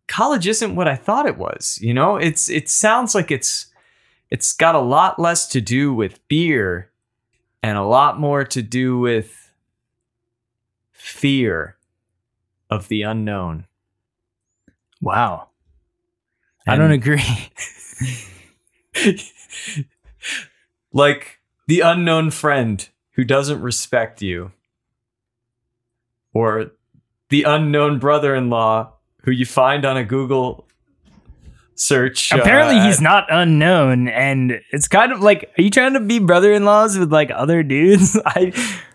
college 0.08 0.48
isn't 0.48 0.76
what 0.76 0.88
I 0.88 0.96
thought 0.96 1.26
it 1.26 1.38
was. 1.38 1.80
You 1.82 1.94
know, 1.94 2.18
it's 2.18 2.50
it 2.50 2.70
sounds 2.70 3.14
like 3.14 3.32
it's 3.32 3.68
it's 4.30 4.54
got 4.54 4.76
a 4.76 4.80
lot 4.80 5.20
less 5.20 5.48
to 5.48 5.62
do 5.62 5.94
with 5.94 6.26
beer 6.28 6.92
and 7.64 7.78
a 7.78 7.84
lot 7.84 8.20
more 8.20 8.44
to 8.44 8.62
do 8.62 9.00
with 9.00 9.52
fear 10.92 11.78
of 12.70 12.88
the 12.88 13.02
unknown. 13.02 13.66
Wow. 15.02 15.50
I 16.68 16.76
don't 16.76 16.92
agree. 16.92 17.24
like 20.92 21.40
the 21.68 21.80
unknown 21.80 22.32
friend 22.32 22.88
who 23.12 23.24
doesn't 23.24 23.62
respect 23.62 24.22
you, 24.22 24.52
or 26.34 26.72
the 27.30 27.44
unknown 27.44 28.00
brother 28.00 28.36
in 28.36 28.50
law 28.50 28.94
who 29.24 29.32
you 29.32 29.46
find 29.46 29.86
on 29.86 29.98
a 29.98 30.04
Google 30.04 30.67
search. 31.78 32.34
uh, 32.34 32.38
Apparently, 32.38 32.80
he's 32.82 33.00
not 33.00 33.26
unknown, 33.30 34.10
and 34.10 34.62
it's 34.72 34.88
kind 34.88 35.12
of 35.12 35.22
like, 35.22 35.52
are 35.58 35.62
you 35.62 35.70
trying 35.70 35.94
to 35.94 36.00
be 36.00 36.20
brother-in-laws 36.20 36.98
with 36.98 37.12
like 37.12 37.32
other 37.32 37.64
dudes? 37.64 38.20
I, 38.26 38.52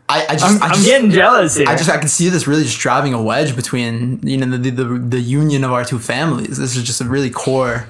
I, 0.09 0.27
I 0.27 0.33
just, 0.33 0.45
I'm, 0.45 0.63
I 0.63 0.67
I'm 0.67 0.75
just, 0.75 0.87
getting 0.87 1.11
jealous 1.11 1.57
here. 1.57 1.69
I 1.69 1.77
just 1.77 1.89
I 1.89 1.99
can 1.99 2.09
see 2.09 2.29
this 2.29 2.47
really 2.47 2.65
just 2.65 2.79
driving 2.79 3.15
a 3.15 3.23
wedge 3.23 3.57
between 3.57 4.21
you 4.27 4.37
know 4.37 4.59
the, 4.59 4.71
the 4.71 4.85
the 4.85 5.21
union 5.21 5.65
of 5.65 5.73
our 5.73 5.85
two 5.85 5.99
families. 5.99 6.59
This 6.59 6.77
is 6.77 6.83
just 6.83 7.01
a 7.01 7.05
really 7.05 7.31
core 7.31 7.89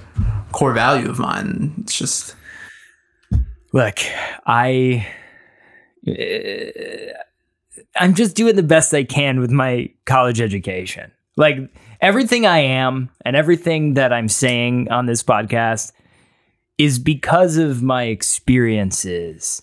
core 0.52 0.72
value 0.72 1.08
of 1.08 1.18
mine. 1.18 1.72
It's 1.78 1.98
just 1.98 2.36
look, 3.72 3.98
I, 4.46 5.06
uh, 6.06 6.12
I'm 7.96 8.14
just 8.14 8.36
doing 8.36 8.56
the 8.56 8.62
best 8.62 8.94
I 8.94 9.04
can 9.04 9.40
with 9.40 9.50
my 9.50 9.90
college 10.04 10.40
education. 10.40 11.10
Like 11.36 11.56
everything 12.02 12.44
I 12.44 12.58
am 12.58 13.10
and 13.24 13.36
everything 13.36 13.94
that 13.94 14.12
I'm 14.12 14.28
saying 14.28 14.90
on 14.90 15.06
this 15.06 15.22
podcast 15.22 15.92
is 16.76 16.98
because 16.98 17.56
of 17.56 17.82
my 17.82 18.04
experiences, 18.04 19.62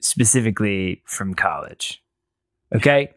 specifically 0.00 1.02
from 1.06 1.34
college. 1.34 2.02
Okay. 2.74 3.12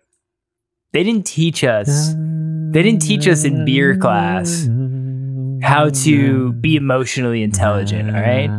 They 0.93 1.03
didn't 1.03 1.25
teach 1.25 1.63
us, 1.63 2.13
they 2.13 2.83
didn't 2.83 3.01
teach 3.01 3.27
us 3.27 3.43
in 3.43 3.65
beer 3.65 3.97
class 3.97 4.69
how 5.61 5.89
to 5.89 6.53
be 6.53 6.75
emotionally 6.75 7.41
intelligent. 7.41 8.15
All 8.15 8.21
right. 8.21 8.49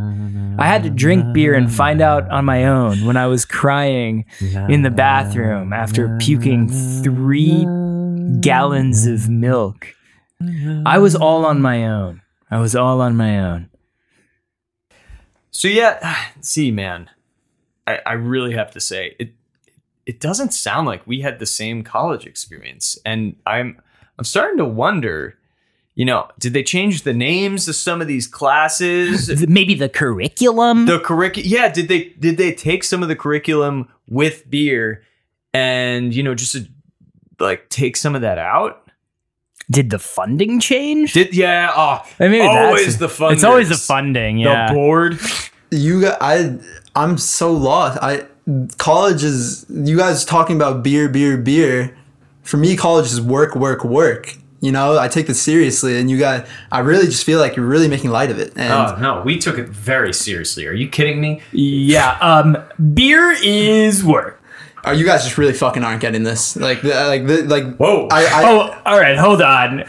I 0.59 0.66
had 0.66 0.83
to 0.83 0.90
drink 0.90 1.33
beer 1.33 1.55
and 1.55 1.72
find 1.72 2.01
out 2.01 2.29
on 2.31 2.44
my 2.44 2.64
own 2.64 3.05
when 3.05 3.16
I 3.16 3.27
was 3.27 3.44
crying 3.44 4.25
in 4.68 4.83
the 4.83 4.90
bathroom 4.90 5.72
after 5.72 6.16
puking 6.18 6.68
three 7.03 7.64
gallons 8.40 9.07
of 9.07 9.29
milk. 9.29 9.94
I 10.85 10.99
was 10.99 11.16
all 11.16 11.44
on 11.44 11.61
my 11.61 11.87
own. 11.87 12.22
I 12.51 12.61
was 12.61 12.77
all 12.77 13.01
on 13.01 13.16
my 13.16 13.38
own. 13.38 13.70
So 15.51 15.68
yeah, 15.68 16.16
see, 16.40 16.70
man, 16.70 17.11
I, 17.87 18.01
I 18.07 18.12
really 18.12 18.55
have 18.55 18.70
to 18.72 18.81
say 18.81 19.16
it. 19.18 19.33
It 20.05 20.20
doesn't 20.20 20.53
sound 20.53 20.87
like 20.87 21.05
we 21.07 21.20
had 21.20 21.40
the 21.40 21.46
same 21.46 21.83
college 21.83 22.27
experience, 22.27 22.99
and 23.05 23.37
I'm 23.46 23.81
I'm 24.18 24.25
starting 24.25 24.59
to 24.59 24.64
wonder. 24.64 25.38
You 25.96 26.05
know, 26.05 26.29
did 26.38 26.53
they 26.53 26.62
change 26.62 27.03
the 27.03 27.14
names 27.14 27.68
of 27.68 27.75
some 27.75 28.03
of 28.03 28.07
these 28.07 28.27
classes? 28.27 29.46
Maybe 29.49 29.72
the 29.72 29.88
curriculum. 29.88 30.85
the 30.85 31.01
curriculum, 31.01 31.49
yeah. 31.49 31.70
Did 31.70 31.88
they 31.88 32.11
did 32.18 32.37
they 32.37 32.53
take 32.53 32.85
some 32.85 33.03
of 33.03 33.09
the 33.09 33.16
curriculum 33.16 33.88
with 34.07 34.49
beer, 34.49 35.03
and 35.55 36.14
you 36.14 36.22
know, 36.22 36.35
just 36.35 36.68
like 37.38 37.68
take 37.68 37.96
some 37.96 38.14
of 38.14 38.22
that 38.22 38.38
out? 38.38 38.83
Did 39.70 39.90
the 39.90 39.99
funding 39.99 40.61
change? 40.61 41.12
Did 41.12 41.35
yeah? 41.35 41.72
Oh, 41.75 42.09
I 42.20 42.29
mean, 42.29 42.42
always 42.49 42.99
the 42.99 43.09
funders. 43.09 43.33
It's 43.33 43.44
always 43.44 43.68
the 43.68 43.77
funding. 43.77 44.38
Yeah. 44.38 44.68
The 44.68 44.75
board. 44.75 45.18
you 45.70 46.03
got 46.03 46.18
I 46.20 46.59
I'm 46.94 47.18
so 47.18 47.53
lost. 47.53 47.99
I 48.01 48.27
college 48.79 49.25
is 49.25 49.66
you 49.68 49.96
guys 49.96 50.25
talking 50.25 50.57
about 50.57 50.83
beer, 50.83 51.09
beer, 51.09 51.37
beer. 51.37 51.96
For 52.42 52.59
me, 52.59 52.77
college 52.77 53.07
is 53.07 53.20
work, 53.20 53.57
work, 53.57 53.85
work. 53.85 54.37
You 54.61 54.72
know, 54.72 54.99
I 54.99 55.09
take 55.09 55.27
this 55.27 55.42
seriously, 55.42 55.99
and 55.99 56.09
you 56.09 56.18
got. 56.18 56.46
I 56.70 56.79
really 56.79 57.07
just 57.07 57.25
feel 57.25 57.40
like 57.40 57.57
you're 57.57 57.66
really 57.66 57.88
making 57.88 58.11
light 58.11 58.31
of 58.31 58.38
it. 58.38 58.53
And 58.57 58.72
Oh 58.72 58.96
no, 59.01 59.22
we 59.22 59.37
took 59.38 59.59
it 59.59 59.68
very 59.68 60.12
seriously. 60.12 60.66
Are 60.66 60.72
you 60.72 60.88
kidding 60.88 61.20
me? 61.20 61.42
yeah. 61.53 62.18
Um, 62.20 62.57
beer 62.94 63.33
is 63.42 64.05
work. 64.05 64.40
Are 64.87 64.94
you 64.94 65.05
guys 65.05 65.25
just 65.25 65.37
really 65.37 65.53
fucking 65.53 65.83
aren't 65.85 66.01
getting 66.01 66.22
this? 66.22 66.57
Like, 66.57 66.81
the, 66.83 66.88
like, 67.07 67.27
the, 67.27 67.42
like. 67.42 67.77
Whoa. 67.77 68.09
I, 68.11 68.25
I, 68.25 68.42
Oh, 68.51 68.83
all 68.87 68.99
right. 68.99 69.16
Hold 69.18 69.42
on. 69.42 69.81
I, 69.83 69.87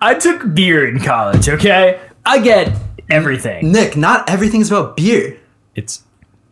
I 0.00 0.14
took 0.14 0.54
beer 0.54 0.88
in 0.88 1.00
college, 1.00 1.48
okay? 1.48 2.00
I 2.24 2.38
get 2.38 2.74
everything. 3.10 3.72
Nick, 3.72 3.96
not 3.96 4.28
everything's 4.30 4.70
about 4.70 4.96
beer. 4.96 5.38
It's 5.74 6.02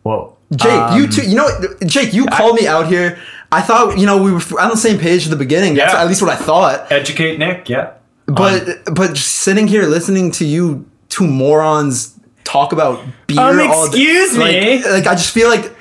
whoa. 0.03 0.37
Jake, 0.55 0.93
you 0.95 1.07
too. 1.07 1.27
You 1.27 1.35
know, 1.35 1.45
what? 1.45 1.85
Jake, 1.87 2.13
you 2.13 2.25
called 2.27 2.55
me 2.55 2.67
out 2.67 2.87
here. 2.87 3.17
I 3.51 3.61
thought 3.61 3.97
you 3.97 4.05
know 4.05 4.21
we 4.21 4.31
were 4.31 4.41
on 4.59 4.69
the 4.69 4.77
same 4.77 4.99
page 4.99 5.25
at 5.25 5.31
the 5.31 5.35
beginning. 5.35 5.73
That's 5.75 5.93
Yeah. 5.93 6.01
at 6.01 6.07
least 6.07 6.21
what 6.21 6.31
I 6.31 6.35
thought. 6.35 6.91
Educate 6.91 7.39
Nick, 7.39 7.67
yeah. 7.69 7.93
But 8.27 8.83
but 8.93 9.13
just 9.13 9.31
sitting 9.33 9.67
here 9.67 9.83
listening 9.83 10.31
to 10.33 10.45
you 10.45 10.89
two 11.09 11.27
morons 11.27 12.17
talk 12.43 12.71
about 12.73 13.03
beer. 13.27 13.39
Um, 13.39 13.59
all 13.69 13.89
day- 13.89 13.99
excuse 13.99 14.37
me? 14.37 14.77
Like, 14.83 14.85
like 14.91 15.07
I 15.07 15.15
just 15.15 15.33
feel 15.33 15.49
like 15.49 15.74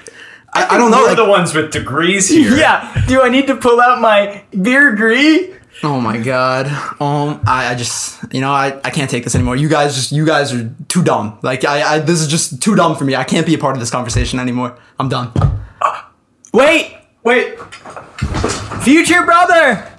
I, 0.55 0.75
I 0.75 0.79
don't 0.79 0.91
know. 0.91 0.99
We're 1.03 1.09
Like, 1.09 1.17
the 1.17 1.29
ones 1.29 1.55
with 1.55 1.73
degrees 1.73 2.29
here. 2.29 2.57
Yeah. 2.65 3.05
Do 3.09 3.23
I 3.23 3.29
need 3.29 3.47
to 3.49 3.57
pull 3.57 3.81
out 3.81 4.01
my 4.01 4.45
beer 4.63 4.93
agree? 4.93 5.53
oh 5.83 6.01
my 6.01 6.17
god. 6.19 6.67
Um, 7.01 7.41
I, 7.47 7.73
I 7.73 7.75
just 7.75 8.23
you 8.33 8.41
know 8.41 8.53
I, 8.53 8.81
I 8.85 8.91
can't 8.91 9.11
take 9.11 9.25
this 9.25 9.35
anymore. 9.35 9.57
You 9.57 9.69
guys 9.69 9.95
just 9.95 10.13
you 10.13 10.25
guys 10.25 10.53
are 10.55 10.73
too 10.89 11.03
dumb. 11.03 11.39
Like 11.43 11.65
I, 11.65 11.95
I 11.95 11.99
this 11.99 12.21
is 12.21 12.29
just 12.29 12.63
too 12.63 12.75
dumb 12.77 12.95
for 12.97 13.05
me. 13.05 13.17
I 13.17 13.25
can't 13.25 13.45
be 13.47 13.55
a 13.55 13.59
part 13.59 13.75
of 13.75 13.81
this 13.81 13.91
conversation 13.91 14.39
anymore. 14.39 14.79
I'm 15.01 15.09
done. 15.09 15.33
Wait, 16.55 16.97
Wait, 17.25 17.59
future 18.83 19.25
brother. 19.25 19.91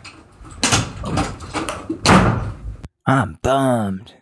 I'm 3.08 3.38
bummed. 3.42 4.14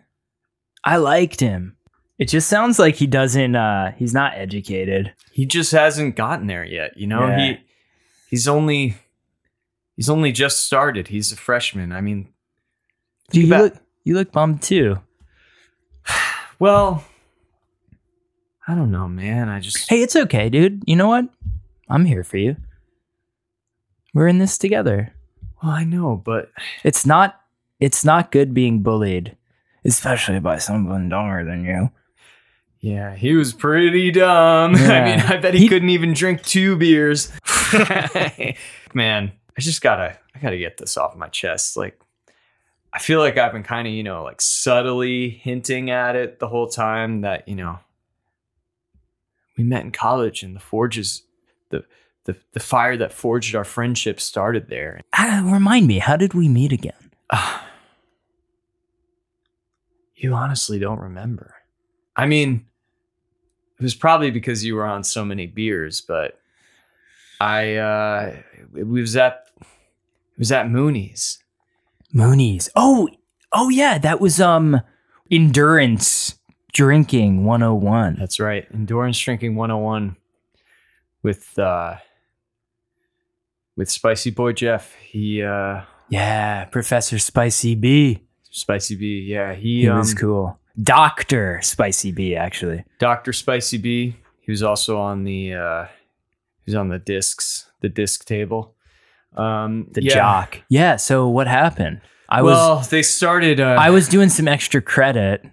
I 0.84 0.96
liked 0.96 1.40
him. 1.40 1.76
It 2.18 2.28
just 2.28 2.48
sounds 2.48 2.78
like 2.78 2.94
he 2.96 3.06
doesn't 3.06 3.56
uh 3.56 3.92
he's 3.92 4.14
not 4.14 4.34
educated. 4.36 5.12
he 5.32 5.46
just 5.46 5.72
hasn't 5.72 6.16
gotten 6.16 6.46
there 6.46 6.64
yet. 6.64 6.96
You 6.96 7.06
know, 7.08 7.26
Yeah. 7.26 7.38
he 7.38 7.58
he's 8.30 8.46
only 8.48 8.96
he's 9.96 10.08
only 10.08 10.30
just 10.32 10.64
started. 10.64 11.08
He's 11.08 11.32
a 11.32 11.36
freshman. 11.36 11.90
I 11.92 12.00
mean, 12.00 12.28
Do 13.30 13.40
you 13.40 13.46
about- 13.48 13.62
look 13.62 13.74
you 14.04 14.14
look 14.14 14.30
bummed 14.32 14.62
too. 14.62 15.00
well, 16.58 17.04
I 18.66 18.74
don't 18.74 18.90
know, 18.92 19.08
man. 19.08 19.48
I 19.48 19.60
just 19.60 19.88
Hey, 19.90 20.02
it's 20.02 20.16
okay, 20.16 20.48
dude. 20.48 20.82
You 20.86 20.96
know 20.96 21.08
what? 21.08 21.28
I'm 21.88 22.04
here 22.04 22.24
for 22.24 22.36
you. 22.38 22.56
We're 24.14 24.28
in 24.28 24.38
this 24.38 24.56
together. 24.56 25.12
well, 25.62 25.72
I 25.72 25.84
know, 25.84 26.16
but 26.24 26.50
It's 26.84 27.04
not 27.04 27.40
it's 27.80 28.04
not 28.04 28.30
good 28.30 28.54
being 28.54 28.82
bullied, 28.82 29.36
especially 29.84 30.38
by 30.38 30.58
someone 30.58 31.08
dumber 31.08 31.44
than 31.44 31.64
you. 31.64 31.90
Yeah, 32.84 33.14
he 33.14 33.32
was 33.32 33.54
pretty 33.54 34.10
dumb. 34.10 34.74
I 34.76 35.04
mean, 35.04 35.18
I 35.20 35.38
bet 35.38 35.54
he, 35.54 35.60
He- 35.60 35.68
couldn't 35.68 35.88
even 35.88 36.12
drink 36.12 36.42
two 36.42 36.76
beers. 36.76 37.32
man, 38.92 39.32
I 39.56 39.60
just 39.60 39.80
gotta 39.80 40.18
I 40.34 40.38
gotta 40.38 40.58
get 40.58 40.76
this 40.76 40.98
off 40.98 41.16
my 41.16 41.28
chest. 41.28 41.78
Like 41.78 41.98
I 42.92 42.98
feel 42.98 43.20
like 43.20 43.38
I've 43.38 43.52
been 43.52 43.62
kind 43.62 43.88
of, 43.88 43.94
you 43.94 44.02
know, 44.02 44.22
like 44.22 44.42
subtly 44.42 45.30
hinting 45.30 45.88
at 45.90 46.14
it 46.14 46.40
the 46.40 46.48
whole 46.48 46.68
time 46.68 47.22
that, 47.22 47.48
you 47.48 47.54
know, 47.54 47.78
we 49.56 49.64
met 49.64 49.82
in 49.82 49.90
college 49.90 50.42
and 50.42 50.54
the 50.54 50.60
forges 50.60 51.22
the 51.70 51.84
the, 52.24 52.36
the 52.52 52.60
fire 52.60 52.98
that 52.98 53.14
forged 53.14 53.54
our 53.54 53.64
friendship 53.64 54.20
started 54.20 54.68
there. 54.68 55.00
Ah, 55.14 55.40
remind 55.50 55.86
me, 55.86 56.00
how 56.00 56.18
did 56.18 56.34
we 56.34 56.50
meet 56.50 56.72
again? 56.72 57.10
You 60.16 60.32
honestly 60.32 60.78
don't 60.78 61.00
remember. 61.00 61.54
I 62.16 62.24
mean, 62.26 62.66
was 63.84 63.94
probably 63.94 64.30
because 64.30 64.64
you 64.64 64.74
were 64.74 64.84
on 64.84 65.04
so 65.04 65.24
many 65.24 65.46
beers, 65.46 66.00
but 66.00 66.40
I 67.40 67.76
uh 67.76 68.36
it 68.74 68.86
was 68.86 69.16
at 69.16 69.46
it 69.58 70.38
was 70.38 70.50
at 70.50 70.68
Mooney's. 70.68 71.38
Moonies. 72.14 72.68
Oh, 72.74 73.08
oh 73.52 73.68
yeah, 73.68 73.98
that 73.98 74.20
was 74.20 74.40
um 74.40 74.80
endurance 75.30 76.38
drinking 76.72 77.44
101. 77.44 78.16
That's 78.18 78.40
right. 78.40 78.66
Endurance 78.72 79.18
drinking 79.18 79.54
101 79.54 80.16
with 81.22 81.58
uh 81.58 81.96
with 83.76 83.90
Spicy 83.90 84.30
Boy 84.30 84.52
Jeff. 84.52 84.94
He 84.94 85.42
uh 85.42 85.82
Yeah, 86.08 86.64
Professor 86.64 87.18
Spicy 87.18 87.74
B. 87.74 88.22
Spicy 88.50 88.94
B, 88.94 89.26
yeah, 89.28 89.52
he, 89.52 89.82
He 89.82 89.88
um, 89.88 89.98
was 89.98 90.14
cool. 90.14 90.58
Doctor 90.82 91.60
Spicy 91.62 92.10
B 92.12 92.34
actually. 92.36 92.84
Dr. 92.98 93.32
Spicy 93.32 93.78
B. 93.78 94.16
He 94.40 94.50
was 94.50 94.62
also 94.62 94.98
on 94.98 95.24
the 95.24 95.54
uh 95.54 95.84
he 96.64 96.70
was 96.70 96.74
on 96.74 96.88
the 96.88 96.98
discs, 96.98 97.70
the 97.80 97.88
disc 97.88 98.24
table. 98.24 98.74
Um 99.36 99.86
The 99.92 100.02
yeah. 100.02 100.14
jock. 100.14 100.62
Yeah, 100.68 100.96
so 100.96 101.28
what 101.28 101.46
happened? 101.46 102.00
I 102.28 102.42
well, 102.42 102.76
was 102.78 102.88
they 102.88 103.02
started 103.02 103.60
uh 103.60 103.76
I 103.78 103.90
was 103.90 104.08
doing 104.08 104.28
some 104.28 104.48
extra 104.48 104.82
credit. 104.82 105.44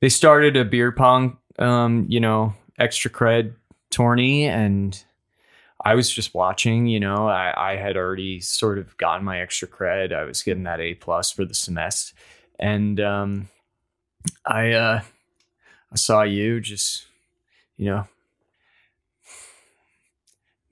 they 0.00 0.08
started 0.08 0.56
a 0.56 0.64
beer 0.64 0.92
pong 0.92 1.38
um, 1.58 2.06
you 2.08 2.18
know, 2.18 2.54
extra 2.78 3.10
cred 3.10 3.54
tourney 3.90 4.46
and 4.46 5.02
I 5.84 5.94
was 5.96 6.08
just 6.08 6.32
watching, 6.32 6.86
you 6.86 7.00
know, 7.00 7.28
I, 7.28 7.72
I 7.72 7.76
had 7.76 7.96
already 7.96 8.40
sort 8.40 8.78
of 8.78 8.96
gotten 8.96 9.24
my 9.24 9.40
extra 9.40 9.66
cred. 9.66 10.12
I 10.14 10.22
was 10.24 10.42
getting 10.42 10.62
that 10.62 10.80
A 10.80 10.94
plus 10.94 11.32
for 11.32 11.44
the 11.44 11.54
semester. 11.54 12.14
And 12.60 13.00
um 13.00 13.48
I 14.46 14.72
uh 14.72 15.00
I 15.92 15.96
saw 15.96 16.22
you 16.22 16.60
just, 16.60 17.06
you 17.76 17.86
know, 17.86 18.06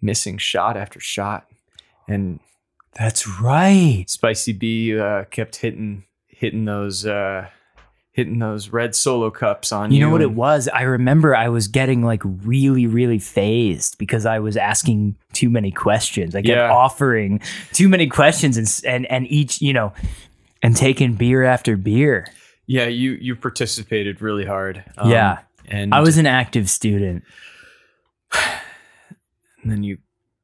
missing 0.01 0.39
shot 0.39 0.77
after 0.77 1.01
shot. 1.01 1.47
And 2.09 2.41
That's 2.95 3.29
right. 3.29 4.05
Spicy 4.09 4.53
B 4.53 4.99
uh, 4.99 5.25
kept 5.25 5.57
hitting 5.57 6.05
hitting 6.29 6.65
those 6.65 7.05
uh, 7.07 7.49
hitting 8.13 8.39
those 8.39 8.71
red 8.71 8.95
solo 8.95 9.31
cups 9.31 9.73
on 9.73 9.91
you. 9.91 9.99
You 9.99 10.05
know 10.07 10.11
what 10.11 10.23
it 10.23 10.33
was? 10.33 10.69
I 10.69 10.83
remember 10.83 11.37
I 11.37 11.49
was 11.49 11.69
getting 11.69 12.03
like 12.03 12.23
really, 12.25 12.87
really 12.87 13.19
fazed 13.19 13.99
because 13.99 14.27
I 14.27 14.39
was 14.41 14.57
asking 14.57 15.17
too 15.33 15.51
many 15.51 15.71
questions. 15.71 16.35
I 16.35 16.39
kept 16.43 16.49
Yeah. 16.49 16.71
offering 16.73 17.41
too 17.73 17.89
many 17.89 18.07
questions 18.09 18.57
and, 18.57 18.81
and 18.87 19.07
and 19.11 19.27
each, 19.31 19.61
you 19.61 19.73
know, 19.73 19.93
and 20.63 20.75
taking 20.75 21.13
beer 21.15 21.45
after 21.45 21.77
beer. 21.77 22.27
Yeah, 22.71 22.87
you 22.87 23.19
you 23.21 23.35
participated 23.35 24.23
really 24.23 24.45
hard. 24.47 24.85
Um, 24.97 25.11
Yeah. 25.11 25.39
and 25.67 25.93
I 25.93 25.99
was 25.99 26.19
an 26.19 26.27
active 26.27 26.71
student. 26.71 27.25
and 28.33 29.73
then 29.73 29.83
you 29.83 29.99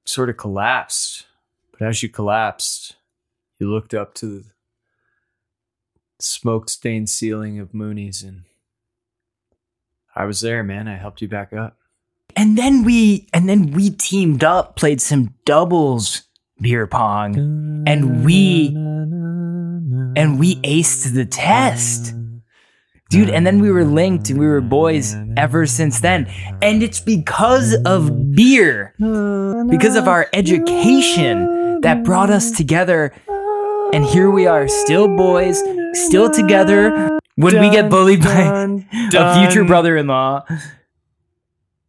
sort 0.06 0.28
of 0.28 0.36
collapsed. 0.36 1.26
But 1.70 1.86
as 1.86 2.02
you 2.02 2.08
collapsed, 2.08 2.96
you 3.60 3.70
looked 3.70 3.94
up 3.94 4.12
to 4.14 4.26
the 4.26 4.44
smoke 6.18 6.68
stained 6.68 7.08
ceiling 7.08 7.60
of 7.60 7.72
Mooney's, 7.72 8.24
and 8.24 8.42
I 10.16 10.24
was 10.24 10.40
there, 10.40 10.64
man. 10.64 10.88
I 10.88 10.96
helped 10.96 11.22
you 11.22 11.28
back 11.28 11.52
up. 11.52 11.76
And 12.34 12.58
then 12.58 12.82
we 12.82 13.28
and 13.32 13.48
then 13.48 13.70
we 13.70 13.90
teamed 13.90 14.42
up, 14.42 14.74
played 14.74 15.00
some 15.00 15.32
doubles 15.44 16.22
beer 16.60 16.88
pong, 16.88 17.84
and 17.86 18.24
we 18.24 18.70
and 20.16 20.40
we 20.40 20.56
aced 20.62 21.14
the 21.14 21.24
test. 21.24 22.14
Dude, 23.08 23.30
and 23.30 23.46
then 23.46 23.60
we 23.60 23.70
were 23.70 23.84
linked 23.84 24.30
and 24.30 24.40
we 24.40 24.46
were 24.48 24.60
boys 24.60 25.14
ever 25.36 25.64
since 25.64 26.00
then. 26.00 26.26
And 26.60 26.82
it's 26.82 26.98
because 26.98 27.76
of 27.84 28.34
beer, 28.34 28.94
because 28.98 29.94
of 29.94 30.08
our 30.08 30.28
education 30.32 31.80
that 31.82 32.02
brought 32.02 32.30
us 32.30 32.50
together. 32.50 33.12
And 33.92 34.04
here 34.04 34.28
we 34.28 34.48
are, 34.48 34.66
still 34.66 35.06
boys, 35.16 35.62
still 35.92 36.30
together. 36.30 37.16
When 37.36 37.60
we 37.60 37.70
get 37.70 37.88
bullied 37.90 38.22
by 38.22 38.80
a 39.14 39.40
future 39.40 39.62
brother 39.62 39.96
in 39.96 40.08
law. 40.08 40.44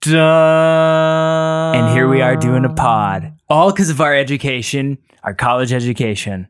And 0.06 1.90
here 1.96 2.08
we 2.08 2.22
are 2.22 2.36
doing 2.36 2.64
a 2.64 2.74
pod, 2.74 3.34
all 3.50 3.72
because 3.72 3.90
of 3.90 4.00
our 4.02 4.14
education, 4.14 5.00
our 5.24 5.34
college 5.34 5.74
education. 5.74 6.48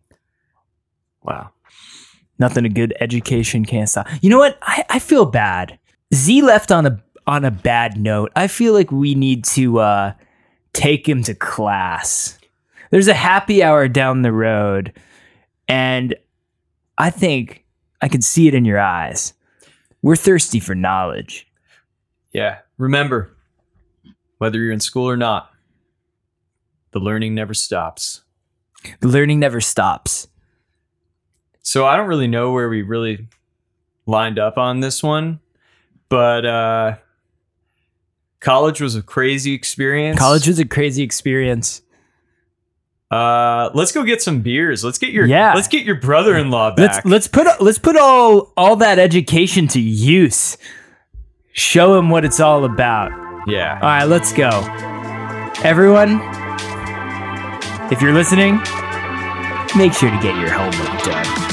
Wow. 1.23 1.51
Nothing 2.39 2.65
a 2.65 2.69
good 2.69 2.93
education 3.00 3.65
can't 3.65 3.89
stop. 3.89 4.08
You 4.21 4.30
know 4.30 4.38
what? 4.38 4.58
I, 4.62 4.86
I 4.89 5.00
feel 5.00 5.26
bad. 5.26 5.80
Z 6.13 6.41
left 6.41 6.71
on 6.71 6.86
a 6.86 7.04
on 7.26 7.43
a 7.43 7.52
bad 7.52 8.00
note. 8.00 8.32
I 8.36 8.47
feel 8.47 8.73
like 8.73 8.91
we 8.91 9.15
need 9.15 9.43
to 9.45 9.80
uh, 9.80 10.13
take 10.73 11.08
him 11.08 11.23
to 11.23 11.36
class. 11.36 12.38
There's 12.91 13.10
a 13.10 13.13
happy 13.13 13.62
hour 13.62 13.88
down 13.88 14.21
the 14.21 14.32
road, 14.32 14.93
and 15.67 16.15
I 16.97 17.10
think 17.10 17.65
I 18.02 18.08
can 18.08 18.21
see 18.21 18.47
it 18.47 18.56
in 18.56 18.65
your 18.65 18.80
eyes. 18.80 19.34
We're 20.02 20.15
thirsty 20.15 20.60
for 20.60 20.76
knowledge. 20.76 21.47
Yeah. 22.32 22.60
Remember, 22.78 23.36
whether 24.38 24.60
you're 24.60 24.71
in 24.71 24.80
school 24.80 25.10
or 25.10 25.17
not, 25.17 25.52
the 26.91 27.00
learning 27.00 27.36
never 27.36 27.54
stops. 27.54 28.21
The 29.02 29.08
learning 29.08 29.39
never 29.39 29.60
stops. 29.60 30.28
So 31.67 31.86
I 31.86 31.97
don't 31.97 32.08
really 32.08 32.30
know 32.30 32.53
where 32.53 32.69
we 32.69 32.82
really 32.82 33.27
lined 34.06 34.39
up 34.39 34.58
on 34.58 34.80
this 34.80 35.03
one, 35.03 35.41
but 36.08 36.45
uh, 36.45 36.95
college 38.39 38.80
was 38.80 38.95
a 38.95 39.01
crazy 39.01 39.51
experience. 39.51 40.17
College 40.17 40.47
was 40.47 40.60
a 40.60 40.65
crazy 40.65 41.03
experience. 41.03 41.82
Uh, 43.12 43.69
let's 43.73 43.91
go 43.91 44.06
get 44.06 44.21
some 44.21 44.39
beers. 44.39 44.86
Let's 44.86 44.97
get 44.97 45.10
your 45.10 45.25
Yeah. 45.25 45.56
Let's 45.56 45.67
get 45.67 45.84
your 45.84 45.95
brother-in-law 45.95 46.75
Let's 46.77 46.99
back. 46.99 47.06
let's 47.06 47.27
put 47.27 47.62
let's 47.62 47.80
put 47.80 47.97
all 47.97 48.53
all 48.56 48.77
that 48.77 48.97
education 48.97 49.67
to 49.67 49.82
use. 49.82 50.58
Show 51.51 51.99
him 51.99 52.10
what 52.10 52.23
it's 52.23 52.39
all 52.39 52.63
about. 52.63 53.12
yeah. 53.45 53.73
All 53.82 53.89
right, 53.89 54.06
let's 54.06 54.32
go. 54.32 54.47
Everyone, 55.65 56.21
if 57.91 58.01
you're 58.01 58.13
listening, 58.13 58.56
make 59.75 59.91
sure 59.91 60.10
to 60.10 60.19
get 60.21 60.38
your 60.38 60.53
homework 60.53 61.03
done. 61.03 61.46